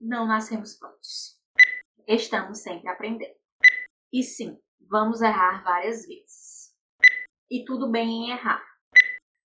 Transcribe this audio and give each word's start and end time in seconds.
não 0.00 0.26
nascemos 0.26 0.74
prontos. 0.74 1.40
Estamos 2.06 2.62
sempre 2.62 2.88
aprendendo. 2.88 3.34
E 4.12 4.22
sim, 4.22 4.58
vamos 4.88 5.20
errar 5.20 5.62
várias 5.64 6.06
vezes. 6.06 6.74
E 7.50 7.64
tudo 7.64 7.90
bem 7.90 8.08
em 8.08 8.30
errar. 8.30 8.64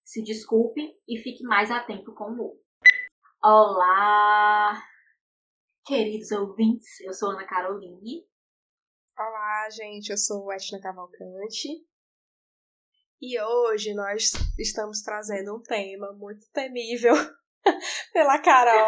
Se 0.06 0.22
desculpe 0.24 0.82
e 1.08 1.18
fique 1.18 1.44
mais 1.44 1.72
atento 1.72 2.14
com 2.14 2.32
o 2.32 2.42
outro. 2.42 2.62
Olá, 3.44 4.80
queridos 5.86 6.32
ouvintes, 6.32 7.00
eu 7.02 7.14
sou 7.14 7.32
Ana 7.32 7.48
Caroline. 7.48 8.28
Olá, 9.18 9.70
gente, 9.72 10.10
eu 10.10 10.18
sou 10.18 10.52
Etna 10.52 10.80
Cavalcante. 10.80 11.86
E 13.20 13.40
hoje 13.40 13.94
nós 13.94 14.32
estamos 14.60 15.02
trazendo 15.02 15.56
um 15.56 15.62
tema 15.62 16.12
muito 16.14 16.48
temível 16.52 17.14
pela 18.14 18.40
Carol. 18.40 18.88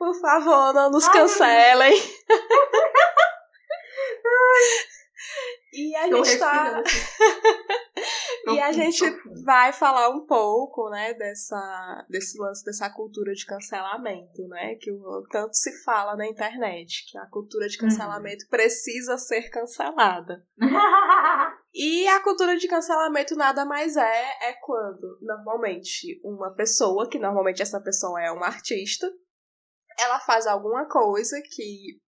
Por 0.00 0.18
favor, 0.18 0.72
não 0.72 0.90
nos 0.90 1.06
cancelem. 1.08 1.92
e 5.74 5.94
a 5.94 6.06
gente 6.06 6.38
tá. 6.38 6.82
e 8.48 8.60
a 8.60 8.72
gente 8.72 9.04
vai 9.44 9.74
falar 9.74 10.08
um 10.08 10.24
pouco, 10.24 10.88
né, 10.88 11.12
dessa, 11.12 12.06
desse 12.08 12.40
lance, 12.40 12.64
dessa 12.64 12.88
cultura 12.88 13.34
de 13.34 13.44
cancelamento, 13.44 14.48
né, 14.48 14.76
que 14.76 14.90
o, 14.90 15.22
tanto 15.30 15.54
se 15.54 15.70
fala 15.84 16.16
na 16.16 16.26
internet, 16.26 17.04
que 17.10 17.18
a 17.18 17.26
cultura 17.26 17.68
de 17.68 17.76
cancelamento 17.76 18.44
uhum. 18.44 18.50
precisa 18.50 19.18
ser 19.18 19.50
cancelada. 19.50 20.42
e 21.74 22.08
a 22.08 22.20
cultura 22.20 22.56
de 22.56 22.66
cancelamento 22.66 23.36
nada 23.36 23.66
mais 23.66 23.98
é, 23.98 24.48
é 24.48 24.54
quando, 24.62 25.18
normalmente, 25.20 26.18
uma 26.24 26.54
pessoa, 26.54 27.06
que 27.06 27.18
normalmente 27.18 27.60
essa 27.60 27.82
pessoa 27.82 28.18
é 28.22 28.32
uma 28.32 28.46
artista, 28.46 29.06
ela 29.98 30.20
faz 30.20 30.46
alguma 30.46 30.88
coisa 30.88 31.40
que 31.42 31.98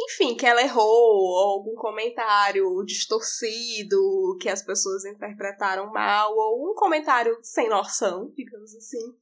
enfim, 0.00 0.36
que 0.36 0.46
ela 0.46 0.62
errou, 0.62 0.84
ou 0.84 1.48
algum 1.54 1.74
comentário 1.74 2.84
distorcido 2.84 4.36
que 4.40 4.48
as 4.48 4.62
pessoas 4.62 5.04
interpretaram 5.04 5.90
mal, 5.92 6.32
ou 6.36 6.70
um 6.70 6.74
comentário 6.74 7.36
sem 7.42 7.68
noção, 7.68 8.30
digamos 8.36 8.74
assim. 8.76 9.18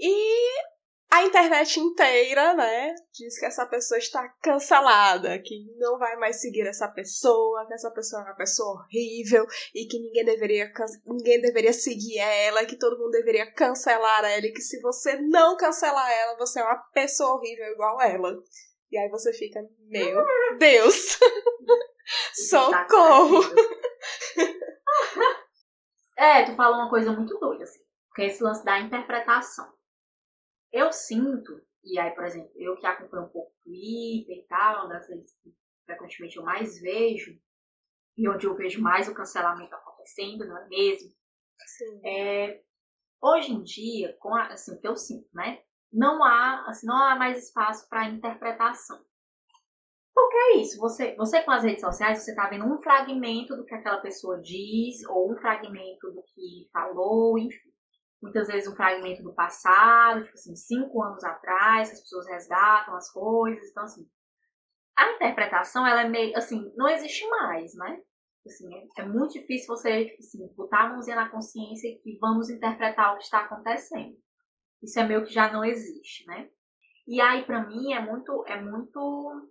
E 0.00 0.73
a 1.14 1.22
internet 1.22 1.78
inteira, 1.78 2.54
né, 2.54 2.92
diz 3.12 3.38
que 3.38 3.46
essa 3.46 3.64
pessoa 3.66 3.98
está 3.98 4.28
cancelada, 4.42 5.38
que 5.38 5.64
não 5.78 5.96
vai 5.96 6.16
mais 6.16 6.40
seguir 6.40 6.66
essa 6.66 6.88
pessoa, 6.88 7.64
que 7.68 7.74
essa 7.74 7.88
pessoa 7.92 8.22
é 8.22 8.24
uma 8.24 8.34
pessoa 8.34 8.74
horrível 8.74 9.46
e 9.72 9.86
que 9.86 10.00
ninguém 10.00 10.24
deveria, 10.24 10.72
ninguém 11.06 11.40
deveria 11.40 11.72
seguir 11.72 12.18
ela, 12.18 12.66
que 12.66 12.76
todo 12.76 12.98
mundo 12.98 13.12
deveria 13.12 13.48
cancelar 13.52 14.24
ela 14.24 14.44
e 14.44 14.52
que 14.52 14.60
se 14.60 14.80
você 14.80 15.16
não 15.20 15.56
cancelar 15.56 16.10
ela, 16.10 16.36
você 16.36 16.58
é 16.58 16.64
uma 16.64 16.82
pessoa 16.92 17.34
horrível 17.34 17.66
igual 17.66 18.02
ela. 18.02 18.36
E 18.90 18.98
aí 18.98 19.08
você 19.08 19.32
fica, 19.32 19.60
meu 19.86 20.24
Deus! 20.58 21.16
Socorro! 22.34 23.40
é, 26.18 26.42
tu 26.42 26.56
falou 26.56 26.78
uma 26.78 26.90
coisa 26.90 27.12
muito 27.12 27.38
doida, 27.38 27.62
assim, 27.62 27.80
que 28.16 28.22
é 28.22 28.26
esse 28.26 28.42
lance 28.42 28.64
da 28.64 28.80
interpretação 28.80 29.72
eu 30.74 30.92
sinto, 30.92 31.62
e 31.84 31.98
aí, 32.00 32.10
por 32.10 32.24
exemplo, 32.24 32.50
eu 32.56 32.76
que 32.76 32.84
acompanho 32.84 33.26
um 33.26 33.28
pouco 33.28 33.52
o 33.52 33.62
Twitter 33.62 34.36
e 34.36 34.46
tal, 34.48 34.88
das 34.88 35.06
vezes 35.06 35.32
que 35.40 35.54
frequentemente 35.86 36.36
eu 36.36 36.42
mais 36.42 36.80
vejo, 36.80 37.38
e 38.16 38.28
onde 38.28 38.46
eu 38.46 38.56
vejo 38.56 38.82
mais 38.82 39.08
o 39.08 39.14
cancelamento 39.14 39.72
acontecendo, 39.72 40.44
não 40.44 40.58
é 40.58 40.68
mesmo? 40.68 41.10
Sim. 41.64 42.00
É, 42.04 42.60
hoje 43.22 43.52
em 43.52 43.62
dia, 43.62 44.16
com 44.18 44.34
a, 44.34 44.48
assim, 44.48 44.74
o 44.74 44.80
que 44.80 44.88
eu 44.88 44.96
sinto, 44.96 45.28
né? 45.32 45.62
Não 45.92 46.24
há, 46.24 46.64
assim, 46.66 46.86
não 46.86 46.96
há 46.96 47.14
mais 47.14 47.46
espaço 47.46 47.88
para 47.88 48.08
interpretação. 48.08 49.00
Porque 50.12 50.36
é 50.36 50.56
isso, 50.56 50.78
você, 50.78 51.14
você 51.14 51.40
com 51.42 51.52
as 51.52 51.62
redes 51.62 51.82
sociais, 51.82 52.18
você 52.18 52.32
está 52.32 52.48
vendo 52.48 52.66
um 52.66 52.82
fragmento 52.82 53.56
do 53.56 53.64
que 53.64 53.74
aquela 53.74 53.98
pessoa 53.98 54.40
diz, 54.40 55.04
ou 55.08 55.32
um 55.32 55.36
fragmento 55.36 56.10
do 56.10 56.22
que 56.22 56.68
falou, 56.72 57.38
enfim 57.38 57.73
muitas 58.24 58.48
vezes 58.48 58.66
um 58.66 58.74
fragmento 58.74 59.22
do 59.22 59.34
passado, 59.34 60.24
tipo 60.24 60.34
assim, 60.34 60.56
cinco 60.56 61.02
anos 61.02 61.22
atrás, 61.22 61.92
as 61.92 62.00
pessoas 62.00 62.26
resgatam 62.26 62.96
as 62.96 63.12
coisas, 63.12 63.68
então 63.68 63.84
assim, 63.84 64.08
a 64.96 65.12
interpretação, 65.12 65.86
ela 65.86 66.02
é 66.02 66.08
meio, 66.08 66.34
assim, 66.34 66.72
não 66.74 66.88
existe 66.88 67.28
mais, 67.28 67.74
né? 67.74 68.00
Assim, 68.46 68.74
é, 68.74 69.02
é 69.02 69.06
muito 69.06 69.34
difícil 69.34 69.66
você, 69.66 70.06
tipo 70.06 70.20
assim, 70.20 70.54
botar 70.56 70.84
a 70.84 70.88
mãozinha 70.88 71.16
na 71.16 71.28
consciência 71.28 71.88
e 71.88 72.18
vamos 72.18 72.48
interpretar 72.48 73.12
o 73.12 73.18
que 73.18 73.24
está 73.24 73.40
acontecendo. 73.40 74.16
Isso 74.82 74.98
é 74.98 75.04
meio 75.04 75.24
que 75.24 75.32
já 75.32 75.52
não 75.52 75.62
existe, 75.62 76.26
né? 76.26 76.48
E 77.06 77.20
aí, 77.20 77.44
para 77.44 77.66
mim, 77.66 77.92
é 77.92 78.00
muito, 78.00 78.44
é 78.46 78.58
muito, 78.58 79.50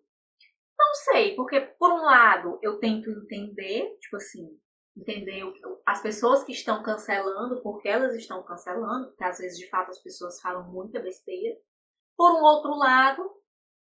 não 0.80 0.94
sei, 1.12 1.36
porque 1.36 1.62
por 1.78 1.92
um 1.92 2.04
lado 2.04 2.58
eu 2.64 2.80
tento 2.80 3.12
entender, 3.12 3.96
tipo 4.00 4.16
assim, 4.16 4.48
entender 4.96 5.44
as 5.86 6.02
pessoas 6.02 6.44
que 6.44 6.52
estão 6.52 6.84
cancelando, 6.84 7.62
porque 7.62 7.88
elas 7.88 8.16
estão 8.16 8.44
cancelando, 8.44 9.08
porque 9.08 9.24
às 9.24 9.40
vezes 9.40 9.58
de 9.58 9.68
fato 9.70 9.90
as 9.90 10.00
pessoas 10.00 10.40
falam 10.40 10.72
muita 10.72 11.00
besteira. 11.00 11.58
Por 12.16 12.32
um 12.32 12.44
outro 12.44 12.76
lado, 12.76 13.24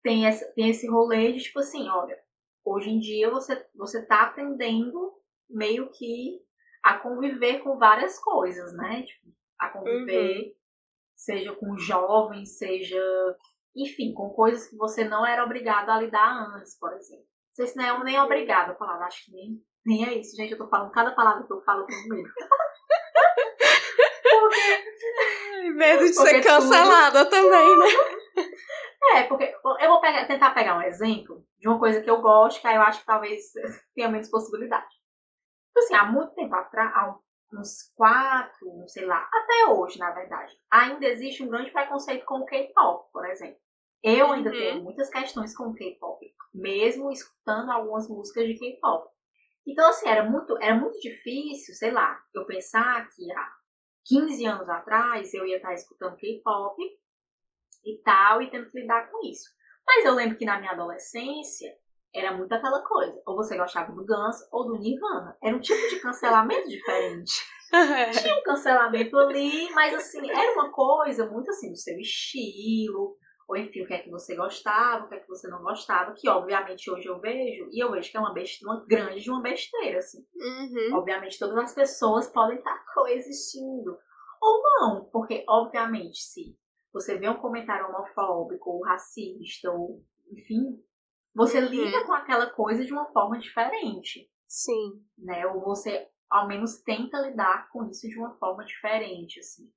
tem, 0.03 0.27
essa, 0.27 0.47
tem 0.53 0.71
esse 0.71 0.89
rolê 0.89 1.33
de 1.33 1.41
tipo 1.41 1.59
assim, 1.59 1.89
olha, 1.89 2.17
hoje 2.65 2.91
em 2.91 3.01
dia 3.01 3.29
você, 3.31 3.67
você 3.75 4.07
tá 4.07 4.23
aprendendo 4.23 5.13
meio 5.49 5.91
que 5.91 6.41
a 6.83 6.99
conviver 6.99 7.59
com 7.63 7.77
várias 7.77 8.19
coisas, 8.19 8.73
né? 8.75 9.03
Tipo, 9.03 9.35
a 9.59 9.69
conviver, 9.69 10.39
uhum. 10.39 10.55
seja 11.17 11.55
com 11.55 11.77
jovens, 11.77 12.57
seja, 12.57 13.37
enfim, 13.77 14.15
com 14.15 14.31
coisas 14.31 14.69
que 14.69 14.77
você 14.77 15.05
não 15.05 15.27
era 15.27 15.45
obrigado 15.45 15.91
a 15.91 16.01
lidar 16.01 16.55
antes, 16.55 16.79
por 16.79 16.93
exemplo. 16.95 17.25
Não 17.25 17.55
sei 17.55 17.67
se 17.67 17.77
não 17.77 17.85
é 17.85 18.05
nem 18.05 18.19
obrigado 18.21 18.71
a 18.71 18.75
falar, 18.77 19.05
acho 19.05 19.27
que 19.27 19.33
nem 19.33 19.63
nem 19.91 20.07
é 20.07 20.15
isso, 20.15 20.37
gente. 20.37 20.53
Eu 20.53 20.59
tô 20.59 20.69
falando 20.69 20.93
cada 20.93 21.11
palavra 21.11 21.45
que 21.45 21.53
eu 21.53 21.61
falo 21.63 21.85
com 21.85 22.15
medo. 22.15 22.31
porque... 24.31 24.91
Medo 25.75 26.05
de 26.05 26.15
porque 26.15 26.31
ser 26.31 26.43
cancelada 26.45 27.25
tudo... 27.25 27.31
também, 27.31 27.79
né? 27.79 27.87
É, 29.15 29.25
porque 29.25 29.53
eu 29.81 29.89
vou 29.89 30.01
pegar, 30.01 30.27
tentar 30.27 30.55
pegar 30.55 30.79
um 30.79 30.83
exemplo 30.83 31.45
de 31.59 31.69
uma 31.69 31.79
coisa 31.79 32.01
que 32.01 32.09
eu 32.09 32.21
gosto, 32.21 32.61
que 32.61 32.69
aí 32.69 32.77
eu 32.77 32.83
acho 32.83 33.01
que 33.01 33.07
talvez 33.07 33.53
tenha 33.95 34.09
menos 34.09 34.31
possibilidade. 34.31 34.95
Então, 35.71 35.83
assim, 35.83 35.95
há 35.95 36.05
muito 36.05 36.35
tempo 36.35 36.55
atrás, 36.55 36.93
há 36.95 37.19
uns 37.53 37.93
quatro, 37.97 38.85
sei 38.87 39.05
lá, 39.07 39.29
até 39.33 39.73
hoje, 39.73 39.99
na 39.99 40.13
verdade, 40.13 40.57
ainda 40.71 41.07
existe 41.07 41.43
um 41.43 41.49
grande 41.49 41.73
preconceito 41.73 42.25
com 42.25 42.41
o 42.41 42.47
K-pop, 42.47 43.11
por 43.13 43.27
exemplo. 43.27 43.59
Eu 44.03 44.33
ainda 44.33 44.51
uhum. 44.51 44.57
tenho 44.57 44.83
muitas 44.85 45.11
questões 45.11 45.57
com 45.57 45.69
o 45.69 45.75
K-pop, 45.75 46.25
mesmo 46.55 47.11
escutando 47.11 47.71
algumas 47.71 48.09
músicas 48.09 48.47
de 48.47 48.55
K-pop. 48.55 49.11
Então, 49.67 49.89
assim, 49.89 50.09
era 50.09 50.29
muito, 50.29 50.57
era 50.61 50.75
muito 50.75 50.99
difícil, 51.01 51.75
sei 51.75 51.91
lá, 51.91 52.19
eu 52.35 52.47
pensar 52.47 53.09
que 53.09 53.31
há 53.33 53.53
15 54.07 54.45
anos 54.47 54.69
atrás 54.69 55.33
eu 55.35 55.47
ia 55.47 55.57
estar 55.57 55.75
escutando 55.75 56.17
K-pop 56.17 56.83
e 57.85 57.99
tal, 58.03 58.43
e 58.43 58.51
tendo 58.51 58.69
que 58.71 58.81
lidar 58.81 59.11
com 59.11 59.27
isso. 59.27 59.49
Mas 59.87 60.05
eu 60.05 60.15
lembro 60.15 60.37
que 60.37 60.45
na 60.45 60.59
minha 60.59 60.73
adolescência 60.73 61.75
era 62.15 62.37
muito 62.37 62.53
aquela 62.53 62.83
coisa. 62.83 63.21
Ou 63.27 63.37
você 63.37 63.57
gostava 63.57 63.93
do 63.93 64.05
Guns 64.05 64.37
ou 64.51 64.67
do 64.67 64.79
Nirvana. 64.79 65.37
Era 65.43 65.57
um 65.57 65.61
tipo 65.61 65.89
de 65.89 66.01
cancelamento 66.01 66.67
diferente. 66.69 67.33
Tinha 68.21 68.37
um 68.37 68.43
cancelamento 68.43 69.17
ali, 69.17 69.71
mas 69.73 69.95
assim, 69.95 70.29
era 70.29 70.53
uma 70.55 70.73
coisa 70.73 71.27
muito 71.31 71.51
assim 71.51 71.71
do 71.71 71.77
seu 71.77 71.97
estilo, 71.99 73.17
ou 73.51 73.57
enfim, 73.57 73.83
o 73.83 73.87
que 73.87 73.95
é 73.95 73.99
que 73.99 74.09
você 74.09 74.37
gostava, 74.37 75.05
o 75.05 75.09
que 75.09 75.17
é 75.17 75.19
que 75.19 75.27
você 75.27 75.49
não 75.49 75.61
gostava, 75.61 76.15
que 76.15 76.29
obviamente 76.29 76.89
hoje 76.89 77.09
eu 77.09 77.19
vejo, 77.19 77.69
e 77.73 77.83
eu 77.83 77.91
vejo 77.91 78.09
que 78.09 78.17
é 78.17 78.21
uma 78.21 78.33
besteira, 78.33 78.73
uma 78.73 78.87
grande 78.87 79.25
de 79.25 79.29
uma 79.29 79.43
besteira, 79.43 79.99
assim. 79.99 80.25
Uhum. 80.37 80.97
Obviamente 80.97 81.37
todas 81.37 81.57
as 81.57 81.75
pessoas 81.75 82.29
podem 82.29 82.59
estar 82.59 82.79
coexistindo. 82.95 83.99
Ou 84.41 84.63
não, 84.63 85.05
porque 85.11 85.45
obviamente 85.49 86.23
se 86.23 86.57
você 86.93 87.19
vê 87.19 87.29
um 87.29 87.41
comentário 87.41 87.89
homofóbico 87.89 88.71
ou 88.71 88.85
racista, 88.85 89.69
ou 89.69 90.01
enfim, 90.31 90.81
você 91.35 91.59
uhum. 91.59 91.67
lida 91.67 92.05
com 92.05 92.13
aquela 92.13 92.49
coisa 92.51 92.85
de 92.85 92.93
uma 92.93 93.07
forma 93.07 93.37
diferente. 93.37 94.31
Sim. 94.47 95.03
Né? 95.19 95.45
Ou 95.49 95.61
você 95.61 96.07
ao 96.31 96.47
menos 96.47 96.81
tenta 96.83 97.19
lidar 97.19 97.69
com 97.71 97.85
isso 97.87 98.09
de 98.09 98.17
uma 98.17 98.33
forma 98.37 98.65
diferente, 98.65 99.41
assim. 99.41 99.69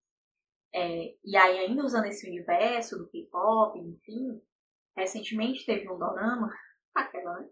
É, 0.75 1.13
e 1.23 1.37
aí, 1.37 1.59
ainda 1.59 1.83
usando 1.83 2.05
esse 2.05 2.27
universo 2.27 2.97
do 2.97 3.07
K-pop, 3.09 3.79
enfim, 3.79 4.41
recentemente 4.97 5.65
teve 5.65 5.89
um 5.91 5.97
dorama, 5.97 6.49
aquela, 6.95 7.39
né? 7.39 7.47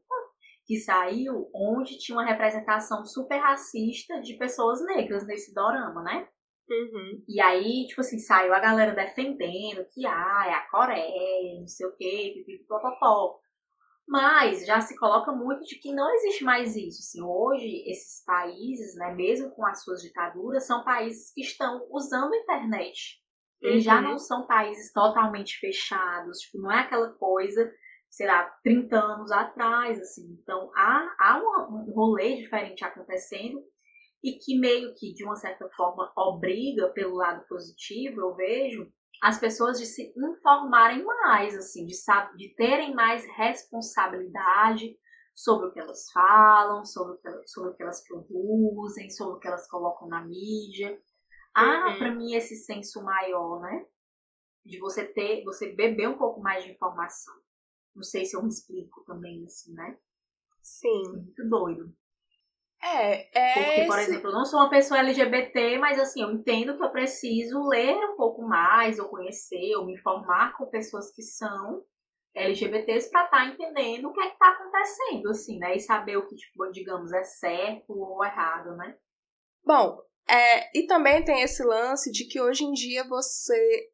Que 0.66 0.78
saiu 0.78 1.50
onde 1.54 1.98
tinha 1.98 2.18
uma 2.18 2.26
representação 2.26 3.04
super 3.06 3.38
racista 3.38 4.22
de 4.22 4.38
pessoas 4.38 4.84
negras 4.86 5.26
nesse 5.28 5.54
dorama, 5.54 6.02
né? 6.04 6.28
Uhum. 6.70 7.24
E 7.28 7.42
aí, 7.42 7.86
tipo 7.88 8.02
assim, 8.02 8.18
saiu 8.18 8.54
a 8.54 8.60
galera 8.60 8.96
defendendo 8.96 9.86
que 9.94 10.06
ah, 10.06 10.46
é 10.48 10.54
a 10.54 10.70
Coreia, 10.70 11.60
não 11.60 11.68
sei 11.68 11.86
o 11.86 11.96
quê, 11.98 12.44
pipipopopó. 12.46 13.40
Mas 14.12 14.66
já 14.66 14.82
se 14.82 14.98
coloca 14.98 15.32
muito 15.32 15.64
de 15.64 15.80
que 15.80 15.94
não 15.94 16.14
existe 16.16 16.44
mais 16.44 16.76
isso. 16.76 17.00
Assim, 17.00 17.22
hoje, 17.24 17.90
esses 17.90 18.22
países, 18.26 18.94
né, 18.98 19.16
mesmo 19.16 19.50
com 19.52 19.66
as 19.66 19.82
suas 19.86 20.02
ditaduras, 20.02 20.68
são 20.68 20.84
países 20.84 21.32
que 21.34 21.40
estão 21.40 21.88
usando 21.90 22.34
a 22.34 22.38
internet 22.38 23.22
Eles 23.62 23.78
uhum. 23.78 23.82
já 23.84 24.02
não 24.02 24.20
são 24.20 24.46
países 24.46 24.92
totalmente 24.92 25.58
fechados, 25.60 26.40
tipo, 26.40 26.58
não 26.58 26.70
é 26.70 26.82
aquela 26.82 27.14
coisa, 27.14 27.72
sei 28.10 28.28
lá, 28.28 28.44
30 28.62 29.00
anos 29.00 29.32
atrás, 29.32 29.98
assim. 29.98 30.38
Então, 30.42 30.70
há, 30.76 31.16
há 31.18 31.38
um, 31.38 31.76
um 31.76 31.94
rolê 31.94 32.36
diferente 32.36 32.84
acontecendo 32.84 33.64
e 34.22 34.34
que 34.34 34.60
meio 34.60 34.94
que, 34.94 35.14
de 35.14 35.24
uma 35.24 35.38
certa 35.38 35.70
forma, 35.70 36.12
obriga 36.18 36.90
pelo 36.90 37.16
lado 37.16 37.48
positivo, 37.48 38.20
eu 38.20 38.36
vejo, 38.36 38.92
as 39.22 39.40
pessoas 39.40 39.80
de 39.80 39.86
se 39.86 40.12
informarem 40.18 41.06
mais, 41.06 41.56
assim, 41.56 41.86
de, 41.86 41.96
de 42.36 42.56
terem 42.56 42.96
mais 42.96 43.24
responsabilidade 43.38 44.98
sobre 45.36 45.68
o 45.68 45.72
que 45.72 45.80
elas 45.80 46.12
falam, 46.12 46.84
sobre 46.84 47.14
o 47.14 47.18
que, 47.18 47.48
sobre 47.48 47.70
o 47.70 47.76
que 47.76 47.84
elas 47.84 48.04
produzem, 48.08 49.10
sobre 49.12 49.36
o 49.36 49.40
que 49.40 49.48
elas 49.48 49.70
colocam 49.70 50.08
na 50.08 50.26
mídia. 50.26 51.00
Há, 51.54 51.92
uhum. 51.92 51.98
para 52.00 52.16
mim, 52.16 52.34
esse 52.34 52.56
senso 52.56 53.04
maior, 53.04 53.62
né? 53.62 53.86
De 54.66 54.80
você 54.80 55.06
ter, 55.06 55.44
você 55.44 55.72
beber 55.74 56.10
um 56.10 56.18
pouco 56.18 56.42
mais 56.42 56.64
de 56.64 56.72
informação. 56.72 57.34
Não 57.96 58.04
sei 58.04 58.26
se 58.26 58.36
eu 58.36 58.42
me 58.42 58.50
explico 58.50 59.04
também, 59.06 59.46
assim, 59.46 59.74
né? 59.74 59.98
Sim. 60.62 61.12
Muito 61.14 61.48
doido. 61.48 61.94
É, 62.84 63.30
é. 63.38 63.54
Porque, 63.54 63.86
por 63.86 64.00
exemplo, 64.00 64.30
eu 64.30 64.34
não 64.34 64.46
sou 64.46 64.60
uma 64.60 64.70
pessoa 64.70 65.00
LGBT, 65.00 65.78
mas 65.78 66.00
assim, 66.00 66.24
eu 66.24 66.32
entendo 66.32 66.76
que 66.76 66.84
eu 66.84 66.92
preciso 66.92 67.62
ler 67.68 67.96
um 67.96 68.16
pouco 68.16 68.42
mais, 68.42 68.98
ou 68.98 69.08
conhecer, 69.08 69.76
ou 69.76 69.86
me 69.86 69.94
informar 69.94 70.58
com 70.58 70.66
pessoas 70.66 71.12
que 71.12 71.22
são 71.22 71.84
LGBTs 72.34 73.12
para 73.12 73.26
estar 73.26 73.38
tá 73.38 73.46
entendendo 73.46 74.06
o 74.06 74.14
que 74.14 74.22
é 74.22 74.28
que 74.28 74.34
está 74.34 74.50
acontecendo, 74.50 75.30
assim, 75.30 75.60
né? 75.60 75.76
E 75.76 75.80
saber 75.80 76.18
o 76.18 76.26
que, 76.26 76.36
tipo, 76.36 76.72
digamos, 76.72 77.12
é 77.14 77.24
certo 77.24 77.94
ou 77.94 78.24
errado, 78.26 78.76
né? 78.76 78.98
Bom, 79.64 80.02
é, 80.28 80.78
e 80.78 80.88
também 80.88 81.24
tem 81.24 81.42
esse 81.42 81.64
lance 81.64 82.12
de 82.12 82.26
que 82.28 82.42
hoje 82.42 82.64
em 82.64 82.72
dia 82.72 83.08
você. 83.08 83.92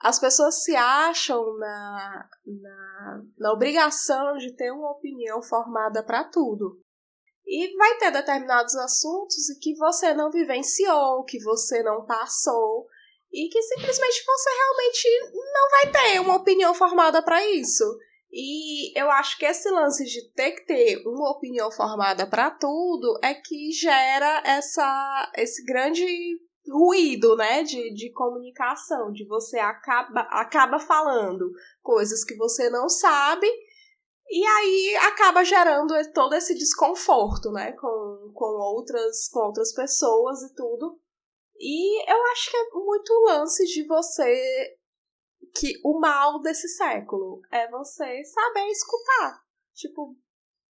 As 0.00 0.18
pessoas 0.18 0.62
se 0.62 0.74
acham 0.76 1.56
na, 1.56 2.28
na, 2.44 3.22
na 3.38 3.52
obrigação 3.52 4.36
de 4.36 4.54
ter 4.54 4.70
uma 4.70 4.90
opinião 4.90 5.42
formada 5.42 6.04
para 6.04 6.24
tudo. 6.24 6.83
E 7.46 7.76
vai 7.76 7.98
ter 7.98 8.10
determinados 8.10 8.74
assuntos 8.76 9.36
que 9.60 9.74
você 9.76 10.14
não 10.14 10.30
vivenciou, 10.30 11.24
que 11.24 11.38
você 11.42 11.82
não 11.82 12.06
passou, 12.06 12.86
e 13.32 13.48
que 13.48 13.60
simplesmente 13.62 14.24
você 14.24 14.50
realmente 14.50 15.08
não 15.52 15.70
vai 15.70 15.90
ter 15.90 16.20
uma 16.20 16.36
opinião 16.36 16.72
formada 16.72 17.20
para 17.20 17.44
isso. 17.50 17.84
E 18.32 18.98
eu 18.98 19.10
acho 19.10 19.38
que 19.38 19.44
esse 19.44 19.68
lance 19.70 20.04
de 20.04 20.32
ter 20.32 20.52
que 20.52 20.66
ter 20.66 21.06
uma 21.06 21.30
opinião 21.30 21.70
formada 21.70 22.26
para 22.26 22.50
tudo 22.50 23.18
é 23.22 23.34
que 23.34 23.70
gera 23.72 24.42
essa, 24.44 25.32
esse 25.36 25.64
grande 25.64 26.04
ruído, 26.68 27.36
né, 27.36 27.62
de, 27.62 27.92
de 27.94 28.10
comunicação, 28.12 29.12
de 29.12 29.26
você 29.26 29.58
acaba, 29.58 30.22
acaba 30.30 30.78
falando 30.78 31.50
coisas 31.82 32.24
que 32.24 32.36
você 32.36 32.70
não 32.70 32.88
sabe 32.88 33.46
e 34.28 34.44
aí 34.44 34.96
acaba 34.96 35.44
gerando 35.44 35.94
todo 36.12 36.34
esse 36.34 36.54
desconforto, 36.54 37.50
né, 37.52 37.72
com, 37.72 38.32
com, 38.34 38.44
outras, 38.44 39.28
com 39.28 39.40
outras 39.40 39.72
pessoas 39.74 40.42
e 40.42 40.54
tudo. 40.54 40.98
E 41.56 42.10
eu 42.10 42.22
acho 42.32 42.50
que 42.50 42.56
é 42.56 42.70
muito 42.72 43.12
lance 43.26 43.64
de 43.64 43.86
você. 43.86 44.76
Que 45.56 45.74
o 45.84 46.00
mal 46.00 46.40
desse 46.40 46.68
século 46.68 47.40
é 47.52 47.70
você 47.70 48.24
saber 48.24 48.66
escutar. 48.70 49.40
Tipo, 49.72 50.16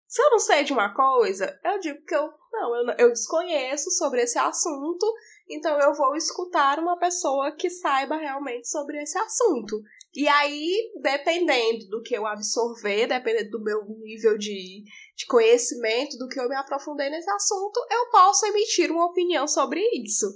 se 0.08 0.22
eu 0.22 0.30
não 0.32 0.40
sei 0.40 0.66
de 0.66 0.74
uma 0.74 0.94
coisa, 0.94 1.58
eu 1.64 1.80
digo 1.80 2.04
que 2.04 2.14
eu 2.14 2.34
não, 2.52 2.76
eu, 2.76 2.96
eu 3.00 3.10
desconheço 3.10 3.90
sobre 3.92 4.22
esse 4.22 4.38
assunto, 4.38 5.06
então 5.50 5.80
eu 5.80 5.94
vou 5.94 6.16
escutar 6.16 6.80
uma 6.80 6.98
pessoa 6.98 7.52
que 7.52 7.70
saiba 7.70 8.16
realmente 8.16 8.68
sobre 8.68 9.02
esse 9.02 9.18
assunto. 9.18 9.82
E 10.16 10.28
aí, 10.28 10.92
dependendo 11.02 11.88
do 11.88 12.02
que 12.02 12.16
eu 12.16 12.26
absorver, 12.26 13.08
dependendo 13.08 13.50
do 13.50 13.64
meu 13.64 13.84
nível 14.00 14.38
de, 14.38 14.84
de 15.16 15.26
conhecimento, 15.28 16.18
do 16.18 16.28
que 16.28 16.40
eu 16.40 16.48
me 16.48 16.56
aprofundei 16.56 17.10
nesse 17.10 17.30
assunto, 17.32 17.80
eu 17.92 18.10
posso 18.12 18.46
emitir 18.46 18.92
uma 18.92 19.08
opinião 19.08 19.48
sobre 19.48 19.82
isso. 20.04 20.28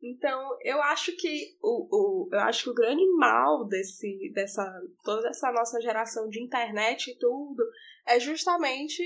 Então, 0.00 0.56
eu 0.62 0.80
acho 0.82 1.16
que 1.16 1.56
o, 1.60 1.88
o, 1.90 2.28
eu 2.32 2.40
acho 2.40 2.64
que 2.64 2.70
o 2.70 2.74
grande 2.74 3.04
mal 3.16 3.66
desse, 3.66 4.30
dessa, 4.32 4.64
toda 5.02 5.28
essa 5.28 5.50
nossa 5.50 5.80
geração 5.80 6.28
de 6.28 6.40
internet 6.40 7.10
e 7.10 7.18
tudo 7.18 7.64
é 8.06 8.20
justamente 8.20 9.02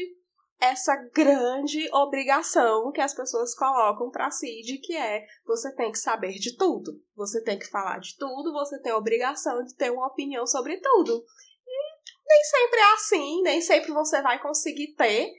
essa 0.61 0.95
grande 1.15 1.89
obrigação 1.93 2.93
que 2.93 3.01
as 3.01 3.15
pessoas 3.15 3.55
colocam 3.55 4.11
para 4.11 4.31
si 4.31 4.61
de 4.61 4.79
que 4.79 4.95
é 4.95 5.27
você 5.47 5.75
tem 5.75 5.91
que 5.91 5.99
saber 5.99 6.35
de 6.35 6.57
tudo, 6.57 7.03
você 7.17 7.43
tem 7.43 7.59
que 7.59 7.67
falar 7.67 7.99
de 7.99 8.17
tudo, 8.19 8.53
você 8.53 8.81
tem 8.81 8.93
a 8.93 8.99
obrigação 8.99 9.65
de 9.65 9.75
ter 9.75 9.91
uma 9.91 10.07
opinião 10.07 10.47
sobre 10.47 10.79
tudo. 10.79 11.25
E 11.67 12.29
nem 12.29 12.45
sempre 12.45 12.79
é 12.79 12.93
assim, 12.93 13.43
nem 13.43 13.61
sempre 13.63 13.93
você 13.93 14.21
vai 14.21 14.41
conseguir 14.41 14.95
ter. 14.95 15.33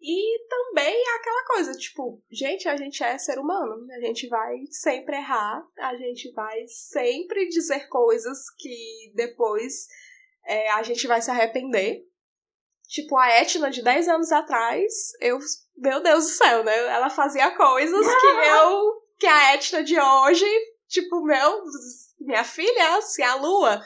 E 0.00 0.46
também 0.48 0.94
é 0.94 1.16
aquela 1.16 1.44
coisa, 1.46 1.72
tipo, 1.72 2.22
gente, 2.30 2.68
a 2.68 2.76
gente 2.76 3.02
é 3.02 3.18
ser 3.18 3.38
humano, 3.38 3.84
a 3.90 4.00
gente 4.00 4.28
vai 4.28 4.54
sempre 4.70 5.16
errar, 5.16 5.66
a 5.76 5.96
gente 5.96 6.30
vai 6.32 6.66
sempre 6.68 7.48
dizer 7.48 7.88
coisas 7.88 8.38
que 8.56 9.12
depois 9.14 9.88
é, 10.46 10.70
a 10.70 10.82
gente 10.84 11.06
vai 11.06 11.20
se 11.20 11.30
arrepender. 11.30 12.06
Tipo, 12.88 13.16
a 13.16 13.28
Etna 13.28 13.70
de 13.70 13.82
10 13.82 14.08
anos 14.08 14.32
atrás, 14.32 15.12
eu. 15.20 15.38
Meu 15.76 16.02
Deus 16.02 16.24
do 16.24 16.30
céu, 16.30 16.64
né? 16.64 16.76
Ela 16.86 17.10
fazia 17.10 17.50
coisas 17.54 18.06
que 18.06 18.26
eu. 18.26 19.02
que 19.18 19.26
a 19.26 19.54
Etna 19.54 19.84
de 19.84 20.00
hoje, 20.00 20.46
tipo, 20.88 21.22
meu. 21.22 21.62
Minha 22.18 22.44
filha, 22.44 22.96
assim, 22.96 23.22
a 23.22 23.34
lua. 23.36 23.80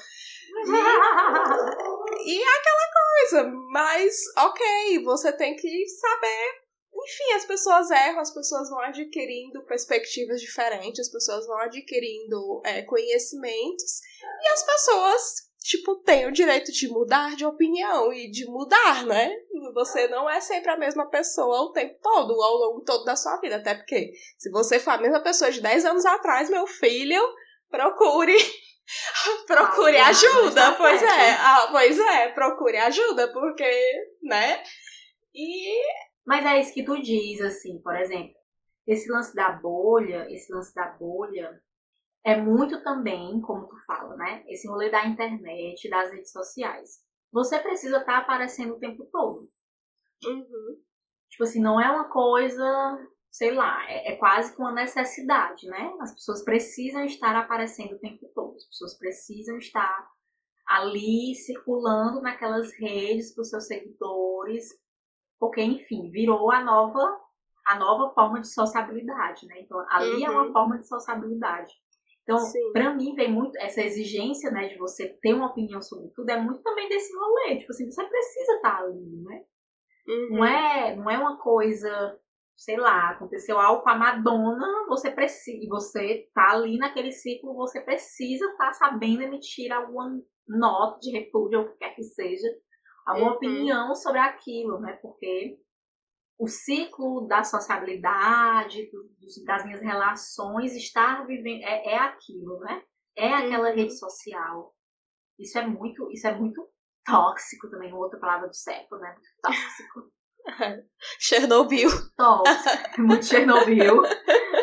E, 0.55 0.71
e 2.31 2.43
é 2.43 2.59
aquela 2.59 2.87
coisa, 2.95 3.53
mas 3.73 4.17
ok, 4.37 5.03
você 5.05 5.33
tem 5.33 5.57
que 5.57 5.87
saber 5.89 6.63
enfim, 6.95 7.33
as 7.35 7.45
pessoas 7.45 7.91
erram, 7.91 8.21
as 8.21 8.33
pessoas 8.33 8.69
vão 8.69 8.81
adquirindo 8.81 9.63
perspectivas 9.65 10.41
diferentes, 10.41 11.01
as 11.01 11.09
pessoas 11.09 11.47
vão 11.47 11.59
adquirindo 11.59 12.63
é, 12.65 12.83
conhecimentos 12.83 14.01
e 14.43 14.49
as 14.49 14.63
pessoas 14.63 15.52
tipo, 15.63 15.97
tem 15.97 16.27
o 16.27 16.33
direito 16.33 16.73
de 16.73 16.89
mudar 16.89 17.37
de 17.37 17.45
opinião 17.45 18.13
e 18.13 18.31
de 18.31 18.45
mudar, 18.47 19.05
né? 19.07 19.33
Você 19.75 20.09
não 20.09 20.29
é 20.29 20.41
sempre 20.41 20.71
a 20.71 20.77
mesma 20.77 21.09
pessoa 21.09 21.63
o 21.63 21.73
tempo 21.73 21.99
todo, 22.03 22.41
ao 22.43 22.55
longo 22.57 22.81
todo 22.83 23.05
da 23.05 23.17
sua 23.17 23.39
vida. 23.39 23.57
Até 23.57 23.75
porque, 23.75 24.13
se 24.39 24.51
você 24.51 24.79
for 24.79 24.91
a 24.91 24.99
mesma 24.99 25.23
pessoa 25.23 25.51
de 25.51 25.61
10 25.61 25.85
anos 25.85 26.05
atrás, 26.05 26.51
meu 26.51 26.67
filho, 26.67 27.23
procure. 27.71 28.37
procure 29.47 29.97
ah, 29.99 30.09
ajuda. 30.09 30.73
Pois 30.73 31.03
é, 31.03 31.31
ah, 31.33 31.69
pois 31.71 31.99
é, 31.99 32.29
procure 32.29 32.77
ajuda, 32.79 33.33
porque, 33.33 33.71
né? 34.23 34.63
E. 35.35 35.81
Mas 36.27 36.45
é 36.45 36.61
isso 36.61 36.75
que 36.75 36.85
tu 36.85 37.01
diz, 37.01 37.41
assim, 37.41 37.81
por 37.83 37.97
exemplo, 37.97 38.35
esse 38.87 39.11
lance 39.11 39.35
da 39.35 39.51
bolha, 39.51 40.27
esse 40.31 40.53
lance 40.53 40.75
da 40.75 40.87
bolha, 40.87 41.61
é 42.25 42.37
muito 42.37 42.83
também, 42.83 43.41
como 43.41 43.67
tu 43.67 43.77
fala, 43.87 44.17
né? 44.17 44.45
Esse 44.47 44.69
rolê 44.69 44.91
da 44.91 45.07
internet, 45.07 45.89
das 45.91 46.11
redes 46.11 46.31
sociais. 46.31 47.01
Você 47.33 47.59
precisa 47.59 47.99
estar 47.99 48.13
tá 48.13 48.19
aparecendo 48.19 48.75
o 48.75 48.79
tempo 48.79 49.05
todo. 49.11 49.51
Uhum. 50.25 50.81
Tipo 51.31 51.45
assim, 51.45 51.61
não 51.61 51.81
é 51.81 51.91
uma 51.91 52.09
coisa, 52.11 53.09
sei 53.31 53.53
lá, 53.53 53.85
é, 53.91 54.13
é, 54.13 54.17
quase 54.17 54.55
que 54.55 54.61
uma 54.61 54.73
necessidade, 54.73 55.67
né? 55.67 55.93
As 56.01 56.15
pessoas 56.15 56.45
precisam 56.45 57.05
estar 57.05 57.35
aparecendo 57.35 57.95
o 57.95 57.99
tempo 57.99 58.31
todo. 58.35 58.55
As 58.55 58.67
pessoas 58.67 58.99
precisam 58.99 59.57
estar 59.57 60.09
ali 60.67 61.35
circulando 61.35 62.21
naquelas 62.21 62.73
redes 62.79 63.35
para 63.35 63.43
os 63.43 63.49
seus 63.49 63.67
seguidores, 63.67 64.69
porque, 65.41 65.61
enfim, 65.61 66.11
virou 66.11 66.53
a 66.53 66.63
nova 66.63 67.21
a 67.65 67.79
nova 67.79 68.13
forma 68.13 68.41
de 68.41 68.49
sociabilidade, 68.49 69.47
né? 69.47 69.61
Então, 69.61 69.85
ali 69.89 70.17
uhum. 70.17 70.27
é 70.27 70.31
uma 70.31 70.43
uhum. 70.47 70.53
forma 70.53 70.79
de 70.79 70.87
sociabilidade. 70.89 71.73
Então, 72.23 72.39
para 72.73 72.95
mim, 72.95 73.15
vem 73.15 73.33
muito 73.33 73.59
essa 73.59 73.83
exigência, 73.83 74.51
né, 74.51 74.69
de 74.69 74.79
você 74.79 75.09
ter 75.21 75.35
uma 75.35 75.49
opinião 75.49 75.83
sobre 75.83 76.09
tudo, 76.15 76.31
é 76.31 76.41
muito 76.41 76.63
também 76.63 76.89
desse 76.89 77.13
rolê. 77.17 77.59
Tipo 77.59 77.73
assim, 77.73 77.91
você 77.91 78.05
precisa 78.05 78.53
estar 78.53 78.77
tá 78.77 78.85
ali, 78.85 79.23
né? 79.25 79.45
Uhum. 80.07 80.37
Não, 80.37 80.45
é, 80.45 80.97
não 80.97 81.11
é 81.11 81.19
uma 81.19 81.39
coisa, 81.39 82.19
sei 82.57 82.77
lá, 82.77 83.11
aconteceu 83.11 83.59
algo 83.59 83.83
com 83.83 83.91
a 83.91 83.97
Madonna, 83.97 84.87
você 84.89 85.11
precisa, 85.11 85.65
e 85.65 85.69
você 85.69 86.29
tá 86.35 86.51
ali 86.51 86.79
naquele 86.79 87.13
ciclo, 87.13 87.55
você 87.55 87.81
precisa 87.81 88.47
estar 88.47 88.67
tá 88.67 88.73
sabendo 88.73 89.23
emitir 89.23 89.73
alguma 89.73 90.21
nota 90.47 90.99
de 91.01 91.11
repúdio, 91.11 91.61
ou 91.61 91.65
o 91.67 91.69
que 91.71 91.79
quer 91.79 91.95
que 91.95 92.03
seja, 92.05 92.49
alguma 93.07 93.31
uhum. 93.31 93.37
opinião 93.37 93.95
sobre 93.95 94.21
aquilo, 94.21 94.81
né? 94.81 94.99
Porque 95.03 95.59
o 96.43 96.49
ciclo 96.49 97.29
da 97.29 97.45
sociabilidade, 97.45 98.91
do, 98.91 99.09
das 99.45 99.65
minhas 99.65 99.81
relações, 99.81 100.75
estar 100.75 101.25
vivendo 101.25 101.63
é, 101.63 101.93
é 101.93 101.99
aquilo, 101.99 102.59
né? 102.59 102.83
É 103.17 103.33
aquela 103.33 103.69
uhum. 103.69 103.77
rede 103.77 103.97
social. 103.97 104.75
Isso 105.39 105.57
é 105.57 105.65
muito, 105.65 106.11
isso 106.11 106.27
é 106.27 106.35
muito 106.35 106.69
tóxico 107.05 107.71
também, 107.71 107.93
outra 107.93 108.19
palavra 108.19 108.49
do 108.49 108.57
século, 108.57 109.01
né? 109.01 109.13
Muito 109.13 109.29
tóxico. 109.41 110.13
Chernobyl. 111.21 111.91
Tóxico. 112.17 112.91
É 112.99 113.01
muito 113.01 113.25
Chernobyl. 113.25 114.03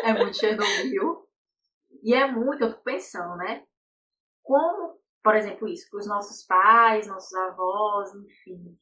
É 0.04 0.12
muito 0.12 0.36
Chernobyl. 0.36 1.26
E 2.02 2.14
é 2.14 2.30
muito, 2.30 2.62
eu 2.62 2.74
tô 2.74 2.82
pensando, 2.82 3.36
né? 3.38 3.64
como, 4.42 4.98
por 5.22 5.34
exemplo, 5.34 5.66
isso, 5.66 5.88
para 5.88 6.00
os 6.00 6.06
nossos 6.06 6.44
pais, 6.44 7.06
nossos 7.06 7.32
avós, 7.32 8.14
enfim, 8.14 8.78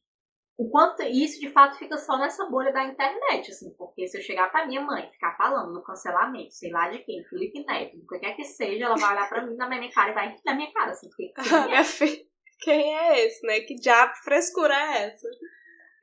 o 0.59 0.69
quanto 0.69 1.01
isso 1.03 1.39
de 1.39 1.49
fato 1.49 1.77
fica 1.77 1.97
só 1.97 2.17
nessa 2.17 2.45
bolha 2.47 2.73
da 2.73 2.83
internet, 2.83 3.49
assim, 3.49 3.73
porque 3.77 4.05
se 4.05 4.17
eu 4.17 4.21
chegar 4.21 4.51
pra 4.51 4.67
minha 4.67 4.81
mãe 4.81 5.09
ficar 5.09 5.37
falando 5.37 5.71
do 5.71 5.81
cancelamento, 5.81 6.53
sei 6.53 6.69
lá 6.69 6.89
de 6.89 6.99
quem, 6.99 7.23
Felipe 7.23 7.63
Neto, 7.65 7.95
o 7.95 8.05
que 8.05 8.19
quer 8.19 8.35
que 8.35 8.43
seja, 8.43 8.83
ela 8.83 8.97
vai 8.97 9.13
olhar 9.13 9.29
pra 9.29 9.45
mim 9.45 9.55
na 9.55 9.69
minha 9.69 9.89
cara 9.89 10.11
e 10.11 10.13
vai 10.13 10.27
rir 10.27 10.41
na 10.45 10.53
minha 10.53 10.73
cara, 10.73 10.91
assim, 10.91 11.07
porque 11.07 11.31
quem 11.31 11.39
é? 11.73 12.25
quem 12.59 12.97
é 12.97 13.25
esse, 13.25 13.47
né? 13.47 13.61
Que 13.61 13.75
diabo 13.75 14.13
frescura 14.15 14.75
é 14.75 15.05
essa? 15.05 15.29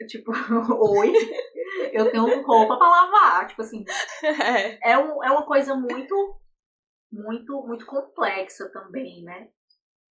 Tipo, 0.09 0.33
oi, 1.01 1.13
eu 1.93 2.11
tenho 2.11 2.43
roupa 2.43 2.79
pra 2.79 2.89
lavar, 2.89 3.49
tipo 3.49 3.61
assim, 3.61 3.85
é, 4.25 4.93
é, 4.93 4.99
um, 4.99 5.23
é 5.23 5.31
uma 5.33 5.45
coisa 5.45 5.75
muito, 5.75 6.41
muito, 7.13 7.63
muito 7.67 7.85
complexa 7.85 8.71
também, 8.73 9.23
né? 9.23 9.51